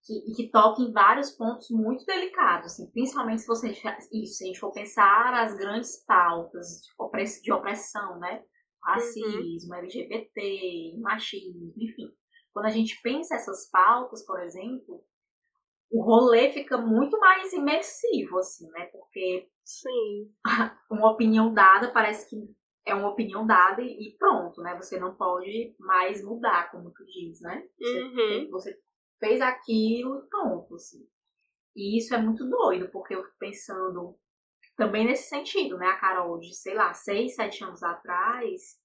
Que, 0.06 0.34
que 0.36 0.52
toca 0.52 0.82
em 0.82 0.92
vários 0.92 1.32
pontos 1.32 1.70
muito 1.72 2.06
delicados, 2.06 2.74
assim, 2.74 2.90
principalmente 2.92 3.42
se 3.42 3.48
você 3.48 3.70
isso, 3.70 4.36
se 4.36 4.44
a 4.44 4.48
gente 4.48 4.60
for 4.60 4.72
pensar 4.72 5.34
as 5.34 5.58
grandes 5.58 6.04
pautas 6.06 6.68
de, 6.82 7.42
de 7.42 7.52
opressão, 7.52 8.20
né? 8.20 8.44
Racismo, 8.84 9.74
uhum. 9.74 9.80
LGBT, 9.80 10.98
machismo, 11.00 11.74
enfim. 11.76 12.12
Quando 12.54 12.68
a 12.68 12.70
gente 12.70 13.02
pensa 13.02 13.36
essas 13.36 13.68
pautas, 13.72 14.24
por 14.26 14.40
exemplo, 14.44 15.04
o 15.92 16.04
rolê 16.04 16.52
fica 16.52 16.78
muito 16.78 17.20
mais 17.20 17.52
imersivo, 17.52 18.38
assim, 18.38 18.70
né? 18.70 18.86
Porque 18.92 19.50
Sim. 19.64 20.32
uma 20.92 21.12
opinião 21.12 21.52
dada 21.52 21.92
parece 21.92 22.30
que 22.30 22.36
é 22.86 22.94
uma 22.94 23.10
opinião 23.10 23.48
dada 23.48 23.82
e 23.82 24.16
pronto, 24.20 24.62
né? 24.62 24.76
Você 24.76 25.00
não 25.00 25.16
pode 25.16 25.76
mais 25.80 26.24
mudar, 26.24 26.70
como 26.70 26.92
tu 26.92 27.04
diz, 27.06 27.42
né? 27.42 27.68
Você, 27.80 28.04
uhum. 28.04 28.50
você 28.52 28.80
fez 29.20 29.42
aquilo 29.42 30.20
e 30.20 30.30
pronto, 30.30 30.76
assim. 30.76 31.08
E 31.76 31.98
isso 31.98 32.14
é 32.16 32.22
muito 32.22 32.48
doido, 32.50 32.90
porque 32.92 33.16
eu 33.16 33.24
fico 33.24 33.36
pensando 33.38 34.18
também 34.78 35.06
nesse 35.06 35.30
sentido, 35.30 35.78
né? 35.78 35.88
A 35.88 36.00
Carol 36.00 36.40
de, 36.40 36.54
sei 36.56 36.74
lá, 36.74 36.94
seis, 36.94 37.36
sete 37.36 37.64
anos 37.64 37.84
atrás, 37.84 38.80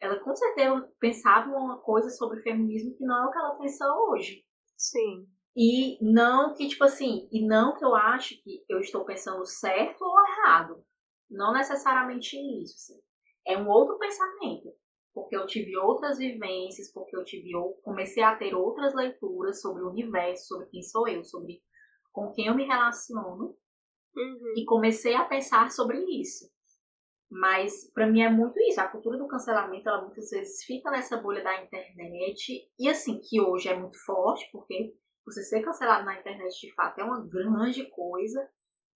ela 0.00 0.18
com 0.20 0.34
certeza 0.34 0.92
pensava 1.00 1.50
uma 1.50 1.78
coisa 1.78 2.10
sobre 2.10 2.42
feminismo 2.42 2.96
que 2.96 3.04
não 3.04 3.24
é 3.24 3.26
o 3.26 3.30
que 3.30 3.38
ela 3.38 3.58
pensa 3.58 3.86
hoje. 3.94 4.44
Sim. 4.76 5.26
E 5.56 5.98
não 6.04 6.52
que, 6.54 6.68
tipo 6.68 6.84
assim, 6.84 7.28
e 7.32 7.46
não 7.46 7.74
que 7.76 7.84
eu 7.84 7.94
acho 7.94 8.40
que 8.42 8.64
eu 8.68 8.78
estou 8.78 9.04
pensando 9.04 9.44
certo 9.46 10.02
ou 10.02 10.14
errado. 10.26 10.84
Não 11.30 11.52
necessariamente 11.52 12.36
isso. 12.62 12.74
Assim. 12.74 13.02
É 13.46 13.56
um 13.56 13.68
outro 13.68 13.98
pensamento 13.98 14.72
porque 15.16 15.34
eu 15.34 15.46
tive 15.46 15.74
outras 15.78 16.18
vivências, 16.18 16.92
porque 16.92 17.16
eu 17.16 17.24
tive 17.24 17.50
comecei 17.82 18.22
a 18.22 18.36
ter 18.36 18.54
outras 18.54 18.94
leituras 18.94 19.62
sobre 19.62 19.82
o 19.82 19.88
universo, 19.88 20.48
sobre 20.48 20.66
quem 20.66 20.82
sou 20.82 21.08
eu, 21.08 21.24
sobre 21.24 21.62
com 22.12 22.30
quem 22.32 22.48
eu 22.48 22.54
me 22.54 22.66
relaciono, 22.66 23.56
uhum. 24.14 24.52
e 24.54 24.66
comecei 24.66 25.14
a 25.14 25.24
pensar 25.24 25.70
sobre 25.70 25.98
isso. 26.20 26.44
Mas 27.30 27.90
para 27.94 28.06
mim 28.06 28.20
é 28.20 28.28
muito 28.28 28.60
isso. 28.60 28.78
A 28.78 28.88
cultura 28.88 29.16
do 29.16 29.26
cancelamento, 29.26 29.88
ela 29.88 30.02
muitas 30.02 30.28
vezes 30.28 30.62
fica 30.64 30.90
nessa 30.90 31.16
bolha 31.16 31.42
da 31.42 31.62
internet 31.62 32.70
e 32.78 32.86
assim 32.86 33.18
que 33.18 33.40
hoje 33.40 33.70
é 33.70 33.74
muito 33.74 33.96
forte, 34.04 34.46
porque 34.52 34.94
você 35.24 35.42
ser 35.42 35.62
cancelado 35.62 36.04
na 36.04 36.20
internet 36.20 36.60
de 36.60 36.74
fato 36.74 37.00
é 37.00 37.04
uma 37.04 37.26
grande 37.26 37.88
coisa. 37.88 38.46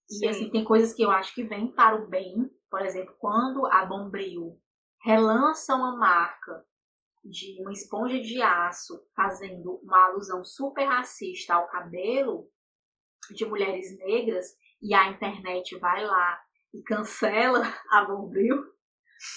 Sim. 0.06 0.26
E 0.26 0.28
assim 0.28 0.50
tem 0.50 0.64
coisas 0.64 0.92
que 0.92 1.02
eu 1.02 1.10
acho 1.10 1.34
que 1.34 1.44
vêm 1.44 1.72
para 1.72 1.96
o 1.96 2.08
bem. 2.08 2.34
Por 2.70 2.82
exemplo, 2.82 3.14
quando 3.18 3.64
a 3.66 3.86
Bombril 3.86 4.60
relança 5.02 5.74
uma 5.74 5.96
marca 5.96 6.64
de 7.24 7.60
uma 7.60 7.72
esponja 7.72 8.18
de 8.20 8.40
aço 8.40 9.02
fazendo 9.14 9.80
uma 9.82 10.06
alusão 10.06 10.44
super 10.44 10.84
racista 10.84 11.54
ao 11.54 11.68
cabelo 11.68 12.48
de 13.30 13.44
mulheres 13.44 13.96
negras 13.98 14.46
e 14.80 14.94
a 14.94 15.08
internet 15.08 15.78
vai 15.78 16.04
lá 16.04 16.40
e 16.72 16.82
cancela 16.82 17.62
a 17.90 18.04
Bombril, 18.04 18.56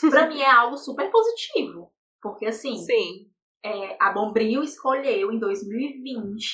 para 0.09 0.27
mim 0.27 0.39
é 0.39 0.49
algo 0.49 0.77
super 0.77 1.09
positivo. 1.11 1.91
Porque 2.21 2.45
assim, 2.45 2.77
Sim. 2.77 3.29
É, 3.65 3.97
a 4.01 4.11
Bombril 4.11 4.63
escolheu 4.63 5.31
em 5.31 5.39
2020 5.39 6.53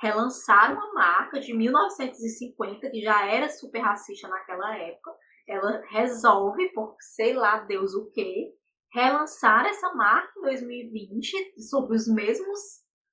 relançar 0.00 0.72
uma 0.72 0.92
marca 0.94 1.40
de 1.40 1.52
1950 1.52 2.90
que 2.90 3.02
já 3.02 3.26
era 3.26 3.48
super 3.48 3.80
racista 3.80 4.28
naquela 4.28 4.76
época 4.76 5.10
ela 5.50 5.82
resolve, 5.88 6.72
por 6.72 6.94
sei 7.00 7.34
lá 7.34 7.60
Deus 7.60 7.94
o 7.94 8.10
que, 8.10 8.54
relançar 8.92 9.66
essa 9.66 9.92
marca 9.94 10.32
em 10.38 10.42
2020 10.42 11.60
sobre 11.60 11.96
os 11.96 12.06
mesmos 12.06 12.58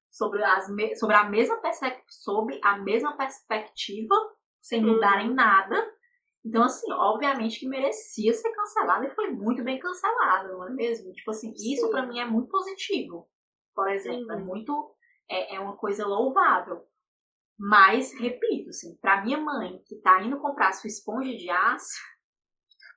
sobre, 0.10 0.44
as, 0.44 0.67
sobre 1.00 1.15
a 1.15 1.29
mesma 1.29 1.60
sobre 2.08 2.60
a 2.63 2.77
mesma 2.79 3.15
perspectiva, 3.15 4.15
sem 4.62 4.84
uhum. 4.84 4.94
mudar 4.94 5.24
em 5.24 5.34
nada. 5.34 5.75
Então, 6.44 6.63
assim, 6.63 6.91
obviamente 6.91 7.60
que 7.60 7.67
merecia 7.67 8.34
ser 8.34 8.51
cancelada 8.51 9.06
e 9.06 9.13
foi 9.13 9.29
muito 9.32 9.63
bem 9.63 9.79
cancelada, 9.79 10.48
não 10.48 10.67
é 10.67 10.72
mesmo? 10.72 11.12
Tipo 11.12 11.32
assim, 11.32 11.53
isso 11.56 11.89
para 11.91 12.06
mim 12.06 12.20
é 12.20 12.25
muito 12.25 12.50
positivo. 12.50 13.27
Por 13.75 13.89
exemplo, 13.89 14.32
é 14.32 14.36
uhum. 14.36 14.41
é 14.41 14.44
muito. 14.44 14.96
É, 15.29 15.56
é 15.56 15.60
uma 15.60 15.77
coisa 15.77 16.06
louvável. 16.06 16.84
Mas, 17.60 18.13
repito, 18.13 18.70
assim, 18.70 18.96
pra 19.01 19.24
minha 19.24 19.39
mãe, 19.39 19.82
que 19.86 20.00
tá 20.01 20.22
indo 20.22 20.39
comprar 20.39 20.74
sua 20.74 20.88
esponja 20.88 21.36
de 21.36 21.50
aço, 21.50 22.00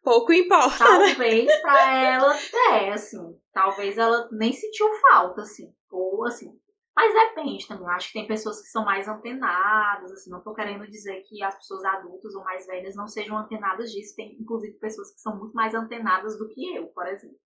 pouco 0.02 0.32
importa. 0.32 0.78
Talvez 0.78 1.46
né? 1.46 1.56
pra 1.60 1.98
ela, 1.98 2.36
é, 2.72 2.92
assim, 2.92 3.38
talvez 3.52 3.98
ela 3.98 4.28
nem 4.32 4.52
sentiu 4.52 4.88
falta, 5.10 5.42
assim, 5.42 5.72
ou 5.90 6.24
assim. 6.26 6.58
Mas 6.94 7.14
depende 7.14 7.66
também. 7.66 7.84
Eu 7.84 7.90
acho 7.90 8.08
que 8.08 8.18
tem 8.18 8.26
pessoas 8.26 8.60
que 8.60 8.68
são 8.68 8.84
mais 8.84 9.08
antenadas, 9.08 10.12
assim, 10.12 10.30
não 10.30 10.42
tô 10.42 10.52
querendo 10.52 10.86
dizer 10.86 11.22
que 11.22 11.42
as 11.42 11.54
pessoas 11.56 11.84
adultas 11.84 12.34
ou 12.34 12.44
mais 12.44 12.66
velhas 12.66 12.96
não 12.96 13.06
sejam 13.06 13.38
antenadas 13.38 13.90
disso. 13.90 14.14
Tem, 14.16 14.36
inclusive, 14.38 14.78
pessoas 14.78 15.12
que 15.12 15.20
são 15.20 15.38
muito 15.38 15.54
mais 15.54 15.74
antenadas 15.74 16.36
do 16.38 16.48
que 16.48 16.76
eu, 16.76 16.88
por 16.88 17.06
exemplo. 17.06 17.38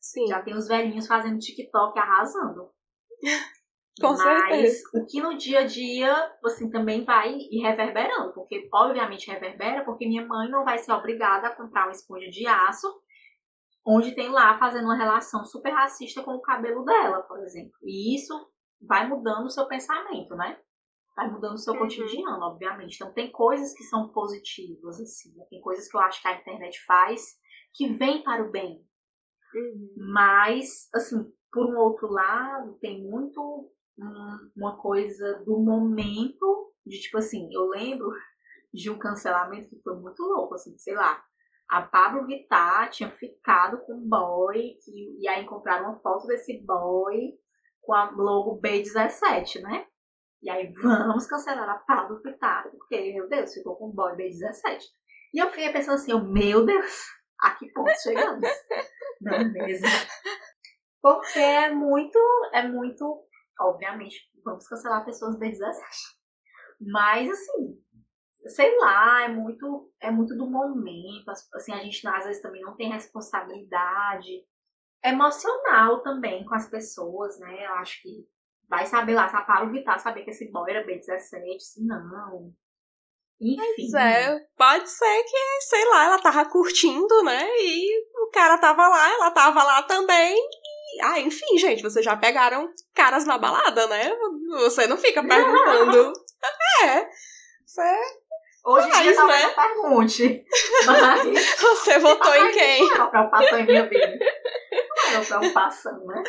Sim. 0.00 0.26
Já 0.26 0.42
tem 0.42 0.54
os 0.54 0.68
velhinhos 0.68 1.06
fazendo 1.06 1.38
TikTok 1.38 1.98
arrasando. 1.98 2.70
Com 4.00 4.08
Mas 4.08 4.22
certeza. 4.22 4.90
o 4.94 5.06
que 5.06 5.20
no 5.20 5.36
dia 5.36 5.60
a 5.60 5.66
dia, 5.66 6.32
assim, 6.44 6.70
também 6.70 7.04
vai 7.04 7.34
ir 7.34 7.60
reverberando. 7.60 8.32
Porque, 8.32 8.68
obviamente, 8.72 9.30
reverbera, 9.30 9.84
porque 9.84 10.06
minha 10.06 10.26
mãe 10.26 10.48
não 10.48 10.64
vai 10.64 10.78
ser 10.78 10.92
obrigada 10.92 11.48
a 11.48 11.54
comprar 11.54 11.84
uma 11.84 11.92
esponja 11.92 12.30
de 12.30 12.46
aço, 12.46 12.88
onde 13.86 14.14
tem 14.14 14.30
lá 14.30 14.58
fazendo 14.58 14.84
uma 14.84 14.96
relação 14.96 15.44
super 15.44 15.72
racista 15.72 16.22
com 16.22 16.32
o 16.32 16.40
cabelo 16.40 16.84
dela, 16.84 17.22
por 17.22 17.40
exemplo. 17.40 17.72
E 17.82 18.16
isso 18.16 18.32
vai 18.80 19.06
mudando 19.06 19.44
o 19.46 19.50
seu 19.50 19.66
pensamento, 19.66 20.34
né? 20.36 20.58
Vai 21.14 21.30
mudando 21.30 21.54
o 21.54 21.58
seu 21.58 21.74
uhum. 21.74 21.80
cotidiano, 21.80 22.42
obviamente. 22.42 22.94
Então, 22.94 23.12
tem 23.12 23.30
coisas 23.30 23.74
que 23.74 23.84
são 23.84 24.08
positivas, 24.08 24.98
assim. 25.00 25.34
Né? 25.36 25.44
Tem 25.50 25.60
coisas 25.60 25.86
que 25.86 25.96
eu 25.96 26.00
acho 26.00 26.22
que 26.22 26.28
a 26.28 26.40
internet 26.40 26.82
faz 26.86 27.36
que 27.74 27.92
vem 27.92 28.22
para 28.22 28.42
o 28.42 28.50
bem. 28.50 28.82
Uhum. 29.54 29.94
Mas, 30.14 30.88
assim, 30.94 31.30
por 31.52 31.66
um 31.66 31.78
outro 31.78 32.10
lado, 32.10 32.78
tem 32.80 33.02
muito 33.02 33.70
uma 34.56 34.76
coisa 34.76 35.42
do 35.44 35.58
momento, 35.58 36.72
de 36.86 37.00
tipo 37.00 37.18
assim, 37.18 37.48
eu 37.52 37.68
lembro 37.68 38.10
de 38.72 38.90
um 38.90 38.98
cancelamento 38.98 39.68
que 39.68 39.82
foi 39.82 39.94
muito 39.96 40.22
louco, 40.22 40.54
assim, 40.54 40.76
sei 40.78 40.94
lá. 40.94 41.22
A 41.70 41.82
Pablo 41.82 42.26
Vittar 42.26 42.90
tinha 42.90 43.10
ficado 43.10 43.78
com 43.78 43.94
um 43.94 44.08
boy, 44.08 44.76
que, 44.84 45.16
e 45.20 45.28
aí 45.28 45.42
encontraram 45.42 45.86
uma 45.86 46.00
foto 46.00 46.26
desse 46.26 46.62
boy 46.64 47.32
com 47.80 47.94
a 47.94 48.10
logo 48.10 48.60
B17, 48.60 49.60
né? 49.62 49.86
E 50.42 50.50
aí 50.50 50.72
vamos 50.72 51.26
cancelar 51.26 51.68
a 51.68 51.78
Pablo 51.78 52.20
Vittar, 52.22 52.70
porque, 52.70 53.12
meu 53.12 53.28
Deus, 53.28 53.54
ficou 53.54 53.76
com 53.76 53.88
um 53.88 53.94
boy 53.94 54.12
B17. 54.16 54.80
E 55.34 55.38
eu 55.38 55.48
fiquei 55.50 55.72
pensando 55.72 55.94
assim, 55.94 56.12
meu 56.30 56.66
Deus, 56.66 57.06
a 57.40 57.52
que 57.52 57.72
ponto 57.72 57.90
chegamos? 58.02 58.48
Não 59.20 59.32
é 59.32 59.44
mesmo? 59.44 59.88
Porque 61.00 61.38
é 61.38 61.70
muito, 61.72 62.18
é 62.52 62.66
muito 62.68 63.24
obviamente, 63.66 64.30
vamos 64.44 64.66
cancelar 64.66 65.04
pessoas 65.04 65.38
B17. 65.38 65.74
Mas, 66.80 67.30
assim, 67.30 67.78
sei 68.46 68.76
lá, 68.78 69.22
é 69.22 69.28
muito, 69.28 69.92
é 70.00 70.10
muito 70.10 70.36
do 70.36 70.50
momento. 70.50 71.30
Assim, 71.54 71.72
a 71.72 71.78
gente 71.78 72.06
às 72.06 72.24
vezes 72.24 72.42
também 72.42 72.62
não 72.62 72.76
tem 72.76 72.90
responsabilidade 72.90 74.44
emocional 75.04 76.00
também 76.02 76.44
com 76.44 76.54
as 76.54 76.68
pessoas, 76.68 77.38
né? 77.38 77.66
Eu 77.66 77.74
acho 77.74 78.00
que 78.02 78.26
vai 78.68 78.86
saber 78.86 79.14
lá, 79.14 79.28
se 79.28 79.36
a 79.36 79.42
Paulo 79.42 79.70
Vittar 79.70 80.00
saber 80.00 80.24
que 80.24 80.30
esse 80.30 80.50
boy 80.50 80.70
era 80.70 80.86
B17, 80.86 81.58
se 81.58 81.84
não. 81.84 82.52
Enfim. 83.40 83.90
Pois 83.90 83.94
é, 83.94 84.46
pode 84.56 84.88
ser 84.88 85.22
que, 85.24 85.60
sei 85.62 85.84
lá, 85.90 86.04
ela 86.04 86.22
tava 86.22 86.48
curtindo, 86.48 87.22
né? 87.24 87.44
E 87.58 88.06
o 88.22 88.30
cara 88.30 88.56
tava 88.58 88.86
lá, 88.88 89.10
ela 89.10 89.30
tava 89.32 89.62
lá 89.64 89.82
também, 89.82 90.36
ah, 91.00 91.20
enfim, 91.20 91.58
gente, 91.58 91.82
vocês 91.82 92.04
já 92.04 92.16
pegaram 92.16 92.72
caras 92.94 93.24
na 93.24 93.38
balada, 93.38 93.86
né? 93.86 94.12
Você 94.60 94.86
não 94.86 94.96
fica 94.96 95.22
perguntando. 95.26 96.12
é. 96.84 97.08
Você. 97.64 98.00
Hoje 98.64 98.88
em 98.88 99.02
dia 99.02 99.14
talvez 99.14 99.42
né? 99.42 99.54
pergunte. 99.54 100.44
Mas. 100.86 101.56
Você 101.58 101.98
votou 101.98 102.34
em 102.34 102.52
quem? 102.52 102.80
Não 102.80 102.94
é 102.94 102.98
uma 102.98 103.10
preocupação 103.10 103.58
em 103.58 103.66
minha 103.66 103.88
vida. 103.88 104.18
Não 104.18 105.12
é 105.12 105.16
uma 105.16 105.24
preocupação, 105.24 106.06
né? 106.06 106.22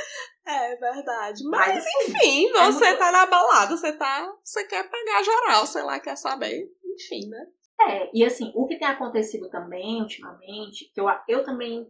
É 0.46 0.76
verdade. 0.76 1.44
Mas, 1.46 1.68
Mas 1.68 1.78
assim, 1.78 2.12
enfim, 2.12 2.48
é 2.48 2.72
você 2.72 2.86
muito... 2.86 3.00
tá 3.00 3.12
na 3.12 3.26
balada, 3.26 3.78
você 3.78 3.94
tá. 3.94 4.34
Você 4.44 4.66
quer 4.66 4.90
pegar 4.90 5.24
geral, 5.24 5.66
sei 5.66 5.84
lá, 5.84 6.00
quer 6.00 6.18
saber. 6.18 6.70
Enfim, 6.84 7.30
né? 7.30 7.48
É, 7.82 8.10
e 8.14 8.24
assim, 8.24 8.52
o 8.56 8.68
que 8.68 8.78
tem 8.78 8.88
acontecido 8.88 9.50
também 9.50 10.02
ultimamente, 10.02 10.92
que 10.94 11.00
eu, 11.00 11.06
eu 11.28 11.44
também, 11.44 11.88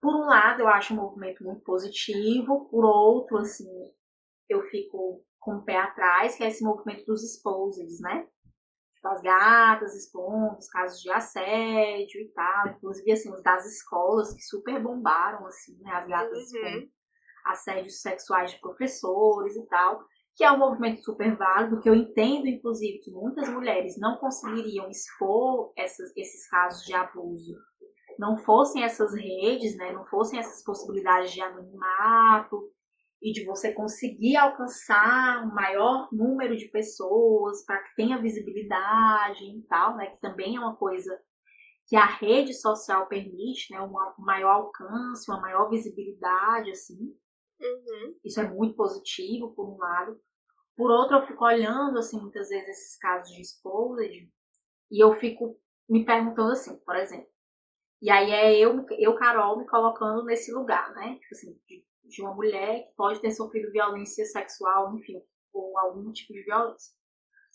por 0.00 0.14
um 0.14 0.26
lado, 0.26 0.60
eu 0.60 0.68
acho 0.68 0.94
um 0.94 0.96
movimento 0.96 1.44
muito 1.44 1.62
positivo, 1.62 2.68
por 2.70 2.84
outro, 2.84 3.38
assim, 3.38 3.68
eu 4.48 4.62
fico 4.68 5.24
com 5.40 5.56
o 5.56 5.64
pé 5.64 5.76
atrás, 5.76 6.36
que 6.36 6.44
é 6.44 6.48
esse 6.48 6.64
movimento 6.64 7.04
dos 7.04 7.22
exposeds, 7.22 8.00
né? 8.00 8.26
Tipo, 8.94 9.08
as 9.08 9.22
gatas 9.22 9.94
expondo 9.94 10.58
os 10.58 10.68
casos 10.68 11.00
de 11.00 11.10
assédio 11.10 12.20
e 12.20 12.28
tal. 12.34 12.68
Inclusive, 12.68 13.12
assim, 13.12 13.32
os 13.32 13.42
das 13.42 13.64
escolas 13.66 14.34
que 14.34 14.42
super 14.42 14.82
bombaram, 14.82 15.46
assim, 15.46 15.78
né? 15.80 15.92
As 15.92 16.08
gatas 16.08 16.32
uhum. 16.32 16.40
expondo 16.40 16.90
assédios 17.46 18.00
sexuais 18.00 18.52
de 18.52 18.60
professores 18.60 19.56
e 19.56 19.66
tal. 19.66 20.04
Que 20.36 20.44
é 20.44 20.52
um 20.52 20.58
movimento 20.58 21.02
super 21.02 21.36
válido, 21.36 21.80
que 21.80 21.88
eu 21.88 21.94
entendo, 21.94 22.46
inclusive, 22.46 22.98
que 22.98 23.10
muitas 23.10 23.48
mulheres 23.48 23.98
não 23.98 24.18
conseguiriam 24.18 24.88
expor 24.88 25.72
essas, 25.76 26.16
esses 26.16 26.48
casos 26.48 26.84
de 26.84 26.94
abuso 26.94 27.56
não 28.18 28.36
fossem 28.36 28.82
essas 28.82 29.14
redes, 29.14 29.76
né, 29.76 29.92
não 29.92 30.04
fossem 30.06 30.38
essas 30.38 30.62
possibilidades 30.64 31.32
de 31.32 31.40
anonimato, 31.40 32.70
e 33.20 33.32
de 33.32 33.44
você 33.44 33.72
conseguir 33.72 34.36
alcançar 34.36 35.44
um 35.44 35.52
maior 35.52 36.08
número 36.12 36.56
de 36.56 36.68
pessoas 36.68 37.64
para 37.64 37.82
que 37.82 37.96
tenha 37.96 38.20
visibilidade 38.20 39.44
e 39.44 39.62
tal, 39.68 39.96
né? 39.96 40.06
Que 40.06 40.20
também 40.20 40.56
é 40.56 40.60
uma 40.60 40.76
coisa 40.76 41.18
que 41.86 41.96
a 41.96 42.06
rede 42.06 42.54
social 42.54 43.08
permite, 43.08 43.72
né? 43.72 43.80
Um 43.80 43.92
maior 44.18 44.50
alcance, 44.50 45.28
uma 45.30 45.40
maior 45.40 45.68
visibilidade, 45.68 46.70
assim. 46.70 47.12
Uhum. 47.60 48.14
Isso 48.24 48.40
é 48.40 48.48
muito 48.48 48.76
positivo, 48.76 49.52
por 49.54 49.68
um 49.68 49.78
lado. 49.78 50.20
Por 50.76 50.90
outro, 50.90 51.16
eu 51.16 51.26
fico 51.26 51.44
olhando, 51.44 51.98
assim, 51.98 52.20
muitas 52.20 52.48
vezes 52.48 52.68
esses 52.68 52.98
casos 52.98 53.34
de 53.34 53.40
exposed 53.40 54.30
e 54.90 55.02
eu 55.02 55.12
fico 55.18 55.58
me 55.88 56.04
perguntando 56.04 56.52
assim, 56.52 56.76
por 56.84 56.94
exemplo. 56.94 57.28
E 58.00 58.10
aí 58.10 58.30
é 58.30 58.58
eu, 58.58 58.84
eu 58.98 59.14
Carol, 59.16 59.58
me 59.58 59.66
colocando 59.66 60.24
nesse 60.24 60.52
lugar, 60.52 60.92
né? 60.94 61.18
Tipo 61.20 61.34
assim, 61.34 61.60
de 61.66 61.88
de 62.08 62.22
uma 62.22 62.34
mulher 62.34 62.86
que 62.86 62.94
pode 62.96 63.20
ter 63.20 63.30
sofrido 63.30 63.70
violência 63.70 64.24
sexual, 64.24 64.94
enfim, 64.96 65.22
ou 65.52 65.78
algum 65.78 66.10
tipo 66.12 66.32
de 66.32 66.42
violência. 66.42 66.94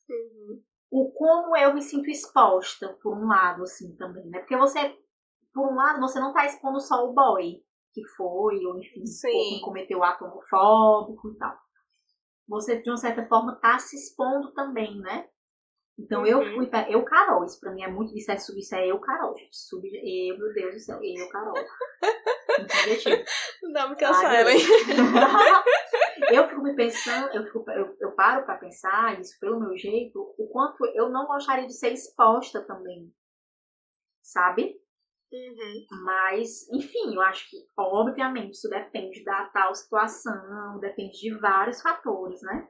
Uhum. 0.09 0.63
O 0.91 1.11
como 1.11 1.57
eu 1.57 1.73
me 1.73 1.81
sinto 1.81 2.09
exposta, 2.09 2.97
por 3.01 3.17
um 3.17 3.27
lado, 3.27 3.63
assim, 3.63 3.95
também, 3.95 4.25
né? 4.29 4.39
Porque 4.39 4.55
você, 4.55 4.95
por 5.53 5.71
um 5.71 5.75
lado, 5.75 5.99
você 5.99 6.19
não 6.19 6.33
tá 6.33 6.45
expondo 6.45 6.79
só 6.79 7.03
o 7.03 7.13
boy 7.13 7.63
que 7.93 8.07
foi, 8.15 8.63
ou 8.65 8.79
enfim, 8.79 9.01
ou 9.01 9.49
quem 9.49 9.61
cometeu 9.61 10.03
ato 10.03 10.25
homofóbico 10.25 11.29
e 11.29 11.37
tal. 11.37 11.57
Você, 12.47 12.81
de 12.81 12.89
uma 12.89 12.97
certa 12.97 13.27
forma, 13.27 13.59
tá 13.59 13.79
se 13.79 13.95
expondo 13.95 14.51
também, 14.53 14.99
né? 14.99 15.27
Então 15.97 16.21
uhum. 16.21 16.27
eu 16.27 16.55
fui 16.55 16.67
pra, 16.67 16.89
eu, 16.89 17.03
Carol, 17.03 17.45
isso 17.45 17.59
pra 17.59 17.71
mim 17.71 17.83
é 17.83 17.87
muito, 17.87 18.17
isso 18.17 18.31
é, 18.31 18.35
isso 18.35 18.75
é 18.75 18.87
eu, 18.87 18.99
Carol, 18.99 19.37
gente. 19.37 19.55
Sub, 19.55 19.87
eu, 19.87 20.37
meu 20.37 20.53
Deus 20.53 20.73
do 20.73 20.79
céu, 20.79 20.99
eu, 21.03 21.29
Carol. 21.29 21.53
Não 23.61 23.89
me 23.89 23.95
cancelem. 23.95 24.57
eu 26.31 26.49
fico 26.49 26.61
me 26.61 26.75
pensando, 26.75 27.35
eu, 27.35 27.45
fico, 27.45 27.63
eu, 27.69 27.95
eu 27.99 28.11
paro 28.13 28.43
pra 28.43 28.57
pensar 28.57 29.19
isso 29.19 29.39
pelo 29.39 29.59
meu 29.59 29.77
jeito, 29.77 30.33
o 30.37 30.47
quanto 30.47 30.83
eu 30.95 31.09
não 31.09 31.27
gostaria 31.27 31.67
de 31.67 31.73
ser 31.73 31.93
exposta 31.93 32.65
também. 32.65 33.13
Sabe? 34.23 34.75
Uhum. 35.31 36.03
Mas, 36.03 36.67
enfim, 36.71 37.15
eu 37.15 37.21
acho 37.21 37.49
que, 37.49 37.57
obviamente, 37.77 38.53
isso 38.53 38.69
depende 38.69 39.23
da 39.23 39.45
tal 39.47 39.73
situação, 39.73 40.79
depende 40.79 41.19
de 41.19 41.37
vários 41.39 41.81
fatores, 41.81 42.41
né? 42.41 42.67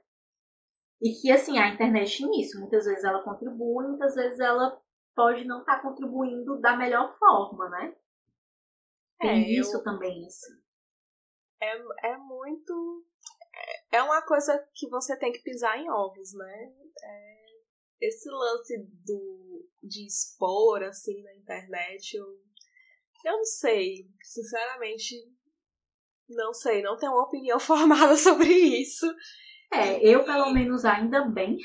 E 1.04 1.20
que, 1.20 1.30
assim, 1.30 1.58
a 1.58 1.68
internet 1.68 2.26
nisso, 2.26 2.62
muitas 2.62 2.86
vezes 2.86 3.04
ela 3.04 3.22
contribui, 3.22 3.86
muitas 3.90 4.16
vezes 4.16 4.40
ela 4.40 4.82
pode 5.14 5.44
não 5.44 5.60
estar 5.60 5.76
tá 5.76 5.82
contribuindo 5.82 6.62
da 6.62 6.78
melhor 6.78 7.14
forma, 7.20 7.70
né? 7.70 7.94
Tem 9.20 9.44
é, 9.44 9.60
isso 9.60 9.76
eu... 9.76 9.84
também, 9.84 10.26
assim. 10.26 10.54
É, 11.62 12.12
é 12.14 12.18
muito. 12.18 13.06
É 13.92 14.02
uma 14.02 14.22
coisa 14.22 14.58
que 14.74 14.88
você 14.90 15.18
tem 15.18 15.34
que 15.34 15.44
pisar 15.44 15.78
em 15.78 15.90
ovos, 15.90 16.34
né? 16.34 16.74
É, 17.04 17.46
esse 18.00 18.30
lance 18.30 18.78
do, 19.06 19.70
de 19.84 20.08
expor, 20.08 20.84
assim, 20.84 21.22
na 21.22 21.36
internet, 21.36 22.16
eu, 22.16 22.26
eu 23.26 23.38
não 23.38 23.46
sei. 23.46 24.10
Sinceramente, 24.24 25.16
não 26.30 26.54
sei. 26.54 26.82
Não 26.82 26.96
tenho 26.96 27.12
uma 27.12 27.26
opinião 27.26 27.60
formada 27.62 28.16
sobre 28.16 28.48
isso. 28.48 29.06
É, 29.74 30.00
eu 30.02 30.24
pelo 30.24 30.52
menos 30.52 30.86
ainda 30.86 31.26
bem, 31.26 31.58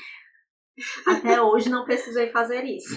até 1.07 1.41
hoje 1.41 1.69
não 1.69 1.85
precisei 1.85 2.31
fazer 2.31 2.63
isso. 2.63 2.95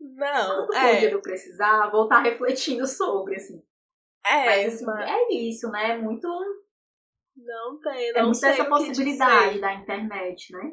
Não, 0.00 0.66
Quando 0.66 0.76
é. 0.76 1.14
eu 1.14 1.22
precisar, 1.22 1.90
vou 1.90 2.04
estar 2.04 2.20
refletindo 2.20 2.86
sobre, 2.86 3.36
assim. 3.36 3.62
É, 4.24 4.46
mas 4.46 4.74
assim, 4.74 4.84
mas... 4.84 5.10
é 5.10 5.34
isso, 5.34 5.70
né? 5.70 5.92
É 5.92 5.98
muito. 5.98 6.28
Não 7.36 7.80
tem, 7.80 8.12
não 8.12 8.20
é 8.20 8.22
muito 8.24 8.38
sei 8.38 8.50
essa 8.50 8.64
possibilidade 8.64 9.60
da 9.60 9.74
internet, 9.74 10.52
né? 10.52 10.72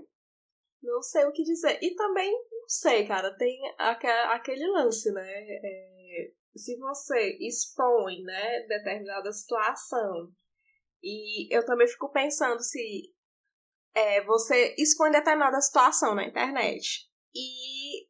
Não 0.81 1.01
sei 1.01 1.25
o 1.25 1.31
que 1.31 1.43
dizer. 1.43 1.79
E 1.81 1.95
também, 1.95 2.31
não 2.31 2.67
sei, 2.67 3.07
cara, 3.07 3.35
tem 3.37 3.59
aquele 3.77 4.67
lance, 4.67 5.11
né? 5.11 5.27
É, 5.27 6.31
se 6.55 6.77
você 6.77 7.37
expõe, 7.39 8.21
né, 8.23 8.65
determinada 8.67 9.31
situação, 9.31 10.31
e 11.03 11.53
eu 11.55 11.65
também 11.65 11.87
fico 11.87 12.11
pensando 12.11 12.61
se 12.61 13.13
é, 13.93 14.23
você 14.23 14.75
expõe 14.77 15.11
determinada 15.11 15.59
situação 15.61 16.15
na 16.15 16.25
internet 16.25 17.07
e 17.35 18.07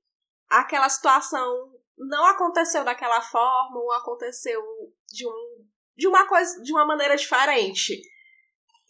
aquela 0.50 0.90
situação 0.90 1.74
não 1.98 2.26
aconteceu 2.26 2.84
daquela 2.84 3.22
forma 3.22 3.80
ou 3.80 3.92
aconteceu 3.94 4.62
de, 5.08 5.28
um, 5.28 5.66
de 5.98 6.08
uma 6.08 6.28
coisa 6.28 6.62
de 6.62 6.72
uma 6.72 6.86
maneira 6.86 7.16
diferente. 7.16 8.02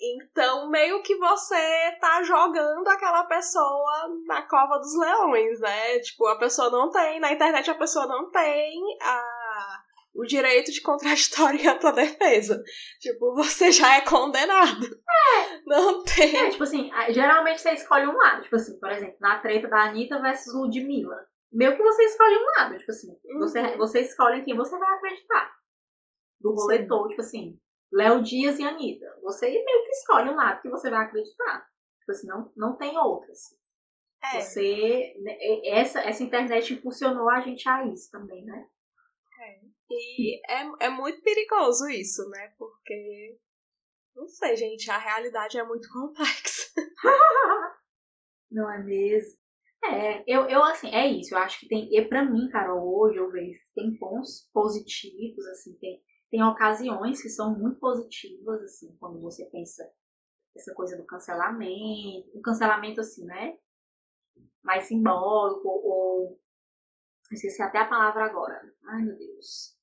Então, 0.01 0.69
meio 0.69 1.03
que 1.03 1.17
você 1.17 1.91
tá 1.99 2.23
jogando 2.23 2.87
aquela 2.87 3.25
pessoa 3.25 4.07
na 4.25 4.43
cova 4.43 4.77
dos 4.77 4.97
leões, 4.97 5.59
né? 5.59 5.99
Tipo, 5.99 6.25
a 6.27 6.37
pessoa 6.37 6.69
não 6.69 6.89
tem, 6.89 7.19
na 7.19 7.33
internet 7.33 7.69
a 7.69 7.75
pessoa 7.75 8.07
não 8.07 8.31
tem 8.31 8.81
a, 9.01 9.28
o 10.13 10.25
direito 10.25 10.71
de 10.71 10.81
contraditório 10.81 11.59
e 11.61 11.67
ampla 11.67 11.91
defesa. 11.91 12.61
Tipo, 12.99 13.33
você 13.35 13.71
já 13.71 13.95
é 13.95 14.01
condenado. 14.01 14.85
É. 14.85 15.61
Não 15.65 16.03
tem. 16.03 16.35
É, 16.35 16.49
tipo 16.49 16.63
assim, 16.63 16.89
geralmente 17.09 17.61
você 17.61 17.71
escolhe 17.71 18.07
um 18.07 18.15
lado. 18.15 18.43
Tipo 18.43 18.55
assim, 18.55 18.79
por 18.79 18.91
exemplo, 18.91 19.17
na 19.19 19.39
treta 19.39 19.67
da 19.67 19.83
Anitta 19.85 20.21
versus 20.21 20.53
Ludmilla. 20.53 21.27
Meio 21.51 21.75
que 21.75 21.81
você 21.81 22.03
escolhe 22.03 22.35
um 22.35 22.45
lado, 22.57 22.77
tipo 22.77 22.91
assim. 22.91 23.11
Uhum. 23.25 23.39
Você, 23.39 23.77
você 23.77 24.01
escolhe 24.01 24.43
quem 24.43 24.55
você 24.55 24.77
vai 24.77 24.93
acreditar. 24.95 25.51
Do 26.39 26.53
rolê 26.53 26.85
todo, 26.85 27.09
tipo 27.09 27.21
assim. 27.21 27.59
Léo 27.91 28.21
Dias 28.21 28.59
e 28.59 28.63
Anitta. 28.63 29.05
Você 29.23 29.47
meio 29.49 29.83
que 29.83 29.91
escolhe 29.91 30.29
um 30.29 30.35
lado 30.35 30.61
que 30.61 30.69
você 30.69 30.89
vai 30.89 31.05
acreditar. 31.05 31.67
Tipo 31.99 32.11
assim, 32.11 32.27
não, 32.27 32.51
não 32.55 32.75
tem 32.75 32.97
outras. 32.97 33.57
É. 34.23 34.41
Você. 34.41 35.15
Né, 35.21 35.37
essa, 35.65 36.01
essa 36.01 36.23
internet 36.23 36.73
impulsionou 36.73 37.29
a 37.29 37.41
gente 37.41 37.67
a 37.67 37.85
isso 37.85 38.11
também, 38.11 38.43
né? 38.45 38.65
É. 39.41 39.59
E 39.89 40.39
é, 40.51 40.85
é 40.85 40.89
muito 40.89 41.21
perigoso 41.21 41.87
isso, 41.89 42.27
né? 42.29 42.53
Porque. 42.57 43.39
Não 44.15 44.27
sei, 44.27 44.55
gente, 44.55 44.89
a 44.91 44.97
realidade 44.97 45.57
é 45.57 45.63
muito 45.63 45.87
complexa. 45.93 46.71
não 48.51 48.71
é 48.71 48.83
mesmo? 48.83 49.39
É, 49.83 50.23
eu, 50.27 50.47
eu 50.49 50.61
assim, 50.63 50.89
é 50.89 51.07
isso. 51.07 51.33
Eu 51.33 51.39
acho 51.39 51.59
que 51.59 51.67
tem. 51.67 51.89
E 51.93 52.01
pra 52.07 52.23
mim, 52.25 52.49
Carol, 52.49 52.99
hoje 52.99 53.17
eu 53.17 53.31
vejo 53.31 53.59
que 53.59 53.73
tem 53.75 53.97
pontos 53.97 54.49
positivos, 54.53 55.45
assim, 55.47 55.73
tem, 55.79 56.03
tem 56.29 56.43
ocasiões 56.43 57.21
que 57.21 57.29
são 57.29 57.57
muito 57.57 57.79
positivas, 57.79 58.61
assim, 58.63 58.95
quando 58.99 59.21
você 59.21 59.45
pensa 59.45 59.89
essa 60.55 60.73
coisa 60.73 60.97
do 60.97 61.05
cancelamento, 61.05 62.29
um 62.35 62.41
cancelamento 62.41 62.99
assim, 62.99 63.25
né? 63.25 63.57
Mais 64.63 64.85
simbólico, 64.85 65.67
ou. 65.67 66.39
Esqueci 67.31 67.61
até 67.61 67.79
a 67.79 67.87
palavra 67.87 68.25
agora. 68.25 68.59
Ai, 68.83 69.03
meu 69.03 69.15
Deus. 69.15 69.78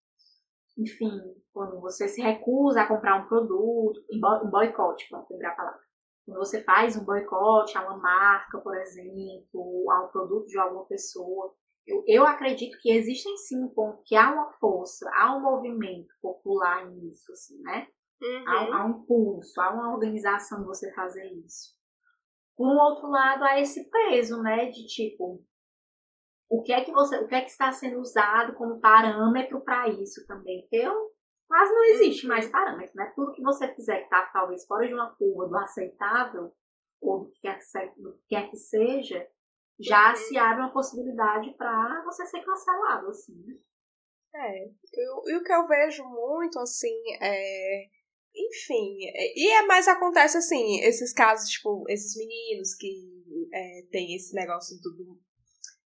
Enfim, 0.79 1.11
quando 1.53 1.81
você 1.81 2.07
se 2.09 2.21
recusa 2.21 2.83
a 2.83 2.87
comprar 2.87 3.23
um 3.23 3.29
produto, 3.29 4.05
um 4.13 4.51
boicote, 4.51 5.09
para 5.09 5.25
lembrar 5.31 5.53
a 5.53 5.57
palavra 5.57 5.87
quando 6.27 6.39
você 6.39 6.63
faz 6.65 6.97
um 6.97 7.05
boicote 7.05 7.79
a 7.79 7.83
uma 7.83 7.99
marca, 7.99 8.59
por 8.59 8.77
exemplo, 8.77 9.87
a 9.91 10.05
um 10.05 10.09
produto 10.09 10.47
de 10.47 10.59
alguma 10.59 10.85
pessoa, 10.87 11.55
eu, 11.87 12.03
eu 12.05 12.27
acredito 12.27 12.77
que 12.81 12.91
existem 12.91 13.37
sim 13.37 13.63
um 13.63 13.69
ponto, 13.69 14.03
que 14.05 14.17
há 14.17 14.33
uma 14.33 14.53
força, 14.55 15.09
há 15.15 15.37
um 15.37 15.41
movimento 15.41 16.13
popular 16.21 16.91
nisso, 16.91 17.31
assim, 17.31 17.63
né? 17.63 17.87
Uhum. 18.21 18.49
Há, 18.49 18.77
há, 18.77 18.87
um 18.87 19.05
pulso, 19.05 19.61
há 19.61 19.73
uma 19.73 19.95
organização 19.95 20.63
de 20.63 20.67
você 20.67 20.93
fazer 20.95 21.27
isso. 21.45 21.77
Por 22.57 22.67
um 22.67 22.77
outro 22.77 23.09
lado, 23.09 23.45
há 23.45 23.61
esse 23.61 23.89
peso, 23.89 24.43
né? 24.43 24.67
De 24.67 24.85
tipo, 24.87 25.45
o 26.49 26.63
que 26.63 26.73
é 26.73 26.85
que 26.85 26.93
você, 26.93 27.19
o 27.19 27.27
que 27.27 27.35
é 27.35 27.41
que 27.41 27.51
está 27.51 27.73
sendo 27.73 27.99
usado 27.99 28.55
como 28.55 28.81
parâmetro 28.81 29.61
para 29.61 29.89
isso 29.89 30.27
também? 30.27 30.67
Eu 30.73 31.17
Quase 31.49 31.73
não 31.73 31.85
existe 31.85 32.27
mais 32.27 32.49
parâmetro, 32.49 32.93
né? 32.97 33.13
Tudo 33.15 33.33
que 33.33 33.43
você 33.43 33.73
fizer 33.73 33.99
que 33.99 34.05
está 34.05 34.27
talvez 34.33 34.67
fora 34.67 34.87
de 34.87 34.95
uma 34.95 35.15
curva 35.15 35.49
do 35.49 35.57
aceitável, 35.57 36.53
ou 37.01 37.21
do 37.21 37.31
que 37.31 37.41
quer 37.41 37.59
que, 37.59 37.89
que, 37.89 38.19
quer 38.29 38.51
que 38.51 38.57
seja, 38.57 39.29
já 39.79 40.11
uhum. 40.11 40.17
se 40.17 40.37
abre 40.37 40.63
uma 40.63 40.73
possibilidade 40.73 41.55
para 41.57 42.03
você 42.05 42.27
ser 42.27 42.43
cancelado, 42.43 43.09
assim, 43.09 43.35
né? 43.45 43.59
É, 44.35 44.67
e 44.67 45.37
o 45.37 45.43
que 45.43 45.53
eu 45.53 45.67
vejo 45.67 46.05
muito, 46.05 46.59
assim, 46.59 47.01
é. 47.21 47.87
Enfim, 48.39 48.99
e 49.35 49.51
é 49.51 49.63
mais 49.63 49.89
acontece 49.89 50.37
assim, 50.37 50.81
esses 50.81 51.11
casos, 51.15 51.49
tipo, 51.49 51.85
esses 51.89 52.15
meninos 52.19 52.75
que 52.75 53.49
é, 53.51 53.83
tem 53.91 54.15
esse 54.15 54.35
negócio 54.35 54.77
do. 54.83 55.19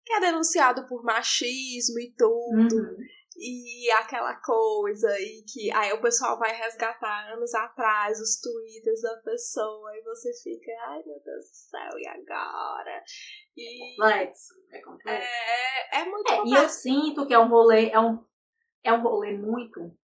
Que 0.08 0.14
é 0.14 0.20
denunciado 0.20 0.86
por 0.86 1.04
machismo 1.04 2.00
e 2.00 2.14
tudo. 2.16 2.76
Uhum 2.76 2.96
e 3.38 3.90
aquela 3.92 4.34
coisa, 4.34 5.08
e 5.20 5.44
que 5.44 5.70
aí 5.72 5.92
o 5.92 6.00
pessoal 6.00 6.38
vai 6.38 6.52
resgatar 6.52 7.32
anos 7.32 7.54
atrás 7.54 8.20
os 8.20 8.40
twitters 8.40 9.00
da 9.00 9.16
pessoa, 9.18 9.96
e 9.96 10.02
você 10.02 10.32
fica, 10.42 10.72
ai 10.88 11.02
meu 11.06 11.20
Deus 11.24 11.44
do 11.44 11.54
céu, 11.54 11.98
e 11.98 12.08
agora? 12.08 13.04
E 13.56 13.96
complexo, 13.96 14.54
é 14.72 14.80
complexo. 14.80 15.28
É, 15.28 16.00
é 16.00 16.04
muito 16.06 16.32
é, 16.32 16.36
complexo. 16.36 16.54
E 16.54 16.64
eu 16.64 16.68
sinto 16.68 17.26
que 17.26 17.34
é 17.34 17.38
um 17.38 17.48
rolê, 17.48 17.90
é 17.90 18.00
um, 18.00 18.24
é 18.82 18.92
um 18.92 19.02
rolê 19.02 19.32
muito 19.36 19.96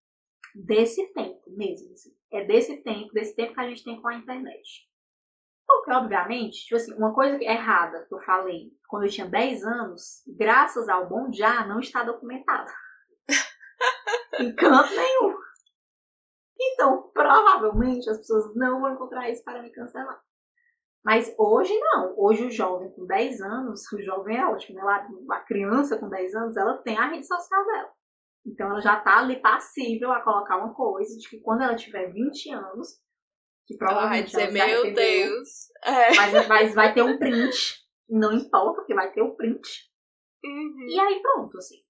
desse 0.54 1.12
tempo 1.12 1.42
mesmo. 1.48 1.92
Assim. 1.92 2.14
É 2.32 2.44
desse 2.44 2.76
tempo, 2.82 3.12
desse 3.12 3.34
tempo 3.34 3.54
que 3.54 3.60
a 3.60 3.68
gente 3.68 3.82
tem 3.82 4.00
com 4.00 4.08
a 4.08 4.14
internet. 4.14 4.88
Porque, 5.76 5.92
obviamente, 5.92 6.64
tipo 6.64 6.76
assim, 6.76 6.94
uma 6.94 7.14
coisa 7.14 7.42
errada 7.42 8.04
que 8.06 8.14
eu 8.14 8.20
falei 8.20 8.70
quando 8.88 9.04
eu 9.04 9.10
tinha 9.10 9.26
10 9.26 9.64
anos, 9.64 10.22
graças 10.36 10.88
ao 10.88 11.08
bom 11.08 11.32
já, 11.32 11.66
não 11.66 11.80
está 11.80 12.04
documentada 12.04 12.72
em 14.38 14.54
canto 14.54 14.94
nenhum. 14.94 15.36
Então, 16.60 17.10
provavelmente 17.12 18.08
as 18.08 18.18
pessoas 18.18 18.54
não 18.54 18.80
vão 18.80 18.94
encontrar 18.94 19.28
isso 19.30 19.42
para 19.44 19.62
me 19.62 19.70
cancelar. 19.72 20.20
Mas 21.04 21.34
hoje 21.38 21.78
não. 21.78 22.14
Hoje 22.16 22.46
o 22.46 22.50
jovem 22.50 22.90
com 22.92 23.04
10 23.04 23.40
anos, 23.42 23.92
o 23.92 24.00
jovem 24.02 24.38
é 24.38 24.46
ótimo, 24.46 24.76
né? 24.78 25.10
A 25.30 25.40
criança 25.40 25.98
com 25.98 26.08
10 26.08 26.34
anos, 26.34 26.56
ela 26.56 26.78
tem 26.78 26.96
a 26.96 27.08
rede 27.08 27.26
social 27.26 27.66
dela. 27.66 27.92
Então 28.46 28.70
ela 28.70 28.80
já 28.80 28.98
está 28.98 29.18
ali 29.18 29.40
passível 29.40 30.12
a 30.12 30.22
colocar 30.22 30.56
uma 30.56 30.72
coisa 30.72 31.16
de 31.18 31.28
que 31.28 31.40
quando 31.40 31.62
ela 31.62 31.76
tiver 31.76 32.12
20 32.12 32.52
anos, 32.52 32.88
que 33.66 33.76
provavelmente 33.76 34.32
vai 34.32 34.46
dizer, 34.46 34.66
meu 34.66 34.94
Deus. 34.94 35.70
É. 35.84 36.14
Mas, 36.14 36.48
mas 36.48 36.74
vai 36.74 36.94
ter 36.94 37.02
um 37.02 37.18
print. 37.18 37.82
Não 38.08 38.32
importa, 38.32 38.74
porque 38.76 38.94
vai 38.94 39.10
ter 39.12 39.22
o 39.22 39.28
um 39.28 39.36
print. 39.36 39.90
Uhum. 40.44 40.86
E 40.88 41.00
aí 41.00 41.22
pronto, 41.22 41.56
assim. 41.56 41.82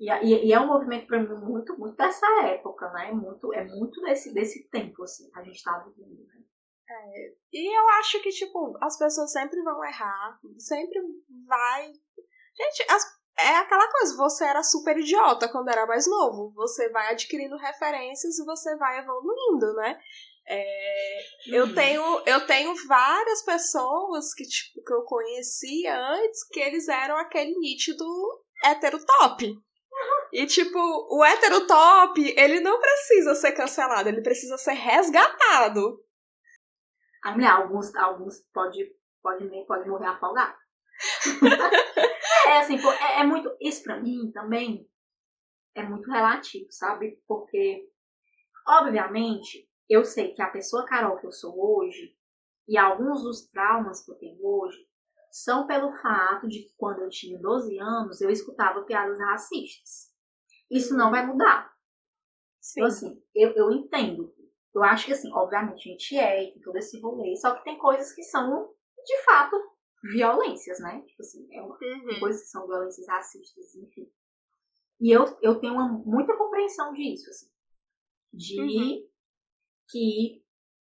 E, 0.00 0.10
e, 0.10 0.46
e, 0.46 0.52
é 0.52 0.58
um 0.58 0.66
movimento 0.66 1.06
para 1.06 1.20
mim 1.20 1.28
muito, 1.28 1.78
muito 1.78 1.96
dessa 1.96 2.26
época, 2.46 2.90
né? 2.90 3.12
Muito, 3.12 3.52
é 3.52 3.64
muito 3.64 4.00
desse, 4.00 4.32
desse 4.32 4.68
tempo, 4.70 5.02
assim, 5.02 5.30
que 5.30 5.38
a 5.38 5.42
gente 5.42 5.56
está 5.56 5.78
vivendo, 5.78 6.24
né? 6.26 6.40
É, 6.88 7.34
e 7.52 7.78
eu 7.78 7.88
acho 8.00 8.20
que, 8.20 8.30
tipo, 8.30 8.76
as 8.80 8.98
pessoas 8.98 9.30
sempre 9.30 9.62
vão 9.62 9.84
errar, 9.84 10.40
sempre 10.58 11.00
vai. 11.46 11.86
Gente, 11.86 12.90
as, 12.90 13.20
é 13.38 13.56
aquela 13.58 13.88
coisa, 13.90 14.16
você 14.16 14.44
era 14.44 14.62
super 14.62 14.98
idiota 14.98 15.48
quando 15.48 15.68
era 15.68 15.86
mais 15.86 16.08
novo. 16.08 16.52
Você 16.54 16.88
vai 16.90 17.12
adquirindo 17.12 17.56
referências 17.56 18.38
e 18.38 18.44
você 18.44 18.76
vai 18.76 18.98
evoluindo, 18.98 19.74
né? 19.74 20.00
É, 20.52 21.22
eu, 21.46 21.64
uhum. 21.64 21.74
tenho, 21.74 22.22
eu 22.26 22.44
tenho 22.44 22.74
várias 22.88 23.44
pessoas 23.44 24.34
que, 24.34 24.42
tipo, 24.42 24.82
que 24.82 24.92
eu 24.92 25.02
conhecia 25.04 25.96
antes 25.96 26.44
que 26.48 26.58
eles 26.58 26.88
eram 26.88 27.16
aquele 27.18 27.56
nítido 27.56 28.04
hétero 28.64 28.98
top. 29.04 29.56
E, 30.32 30.46
tipo, 30.46 30.76
o 30.76 31.24
hétero 31.24 31.68
top, 31.68 32.34
ele 32.36 32.58
não 32.58 32.80
precisa 32.80 33.36
ser 33.36 33.52
cancelado, 33.52 34.08
ele 34.08 34.22
precisa 34.22 34.58
ser 34.58 34.72
resgatado. 34.72 36.04
A 37.22 37.30
mulher, 37.30 37.50
alguns, 37.50 37.94
alguns 37.94 38.40
pode, 38.52 38.92
pode, 39.22 39.48
pode 39.66 39.88
morrer 39.88 40.08
afogado. 40.08 40.56
é 42.48 42.58
assim, 42.58 42.76
é, 42.76 43.20
é, 43.20 43.24
muito. 43.24 43.56
Isso 43.60 43.84
pra 43.84 44.00
mim 44.00 44.32
também 44.32 44.84
é 45.76 45.82
muito 45.84 46.10
relativo, 46.10 46.66
sabe? 46.70 47.22
Porque, 47.28 47.88
obviamente, 48.66 49.69
eu 49.90 50.04
sei 50.04 50.32
que 50.32 50.40
a 50.40 50.48
pessoa 50.48 50.86
Carol 50.86 51.18
que 51.18 51.26
eu 51.26 51.32
sou 51.32 51.54
hoje 51.58 52.16
e 52.68 52.78
alguns 52.78 53.22
dos 53.22 53.48
traumas 53.48 54.04
que 54.04 54.12
eu 54.12 54.14
tenho 54.14 54.38
hoje 54.46 54.78
são 55.30 55.66
pelo 55.66 55.92
fato 56.00 56.48
de 56.48 56.60
que 56.60 56.74
quando 56.76 57.00
eu 57.00 57.10
tinha 57.10 57.38
12 57.38 57.78
anos 57.78 58.20
eu 58.20 58.30
escutava 58.30 58.84
piadas 58.84 59.18
racistas. 59.18 60.10
Isso 60.70 60.96
não 60.96 61.10
vai 61.10 61.26
mudar. 61.26 61.74
Sim. 62.60 62.80
Então, 62.80 62.88
assim, 62.88 63.22
eu, 63.34 63.50
eu 63.54 63.72
entendo. 63.72 64.32
Eu 64.72 64.84
acho 64.84 65.06
que, 65.06 65.12
assim, 65.12 65.32
obviamente 65.32 65.88
a 65.88 65.92
gente 65.92 66.16
é, 66.16 66.52
tem 66.52 66.60
todo 66.60 66.76
esse 66.76 67.00
rolê, 67.00 67.34
só 67.34 67.56
que 67.56 67.64
tem 67.64 67.76
coisas 67.76 68.12
que 68.12 68.22
são, 68.22 68.72
de 69.04 69.24
fato, 69.24 69.56
violências, 70.12 70.78
né? 70.78 71.02
Tipo 71.02 71.22
assim, 71.22 71.48
é 71.52 71.60
uma, 71.60 71.74
uhum. 71.74 72.20
coisas 72.20 72.42
que 72.42 72.48
são 72.48 72.66
violências 72.66 73.08
racistas, 73.08 73.74
enfim. 73.74 74.08
E 75.00 75.10
eu, 75.10 75.24
eu 75.42 75.58
tenho 75.58 75.74
uma, 75.74 75.88
muita 75.88 76.36
compreensão 76.36 76.92
disso, 76.92 77.28
assim. 77.30 77.50
De 78.32 78.60
uhum. 78.60 79.09
Que 79.90 80.42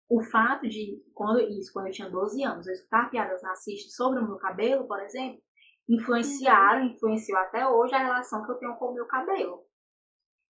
o 0.09 0.21
fato 0.21 0.67
de, 0.67 1.01
quando 1.13 1.39
isso, 1.39 1.71
quando 1.71 1.87
eu 1.87 1.93
tinha 1.93 2.09
12 2.09 2.43
anos, 2.43 2.67
eu 2.67 2.73
escutar 2.73 3.09
piadas 3.09 3.41
racistas 3.41 3.95
sobre 3.95 4.19
o 4.19 4.27
meu 4.27 4.37
cabelo, 4.37 4.85
por 4.85 4.99
exemplo, 5.01 5.41
influenciaram, 5.87 6.81
uhum. 6.81 6.91
influenciou 6.91 7.39
até 7.39 7.65
hoje 7.65 7.95
a 7.95 8.03
relação 8.03 8.43
que 8.45 8.51
eu 8.51 8.57
tenho 8.57 8.75
com 8.75 8.87
o 8.87 8.93
meu 8.93 9.05
cabelo. 9.05 9.65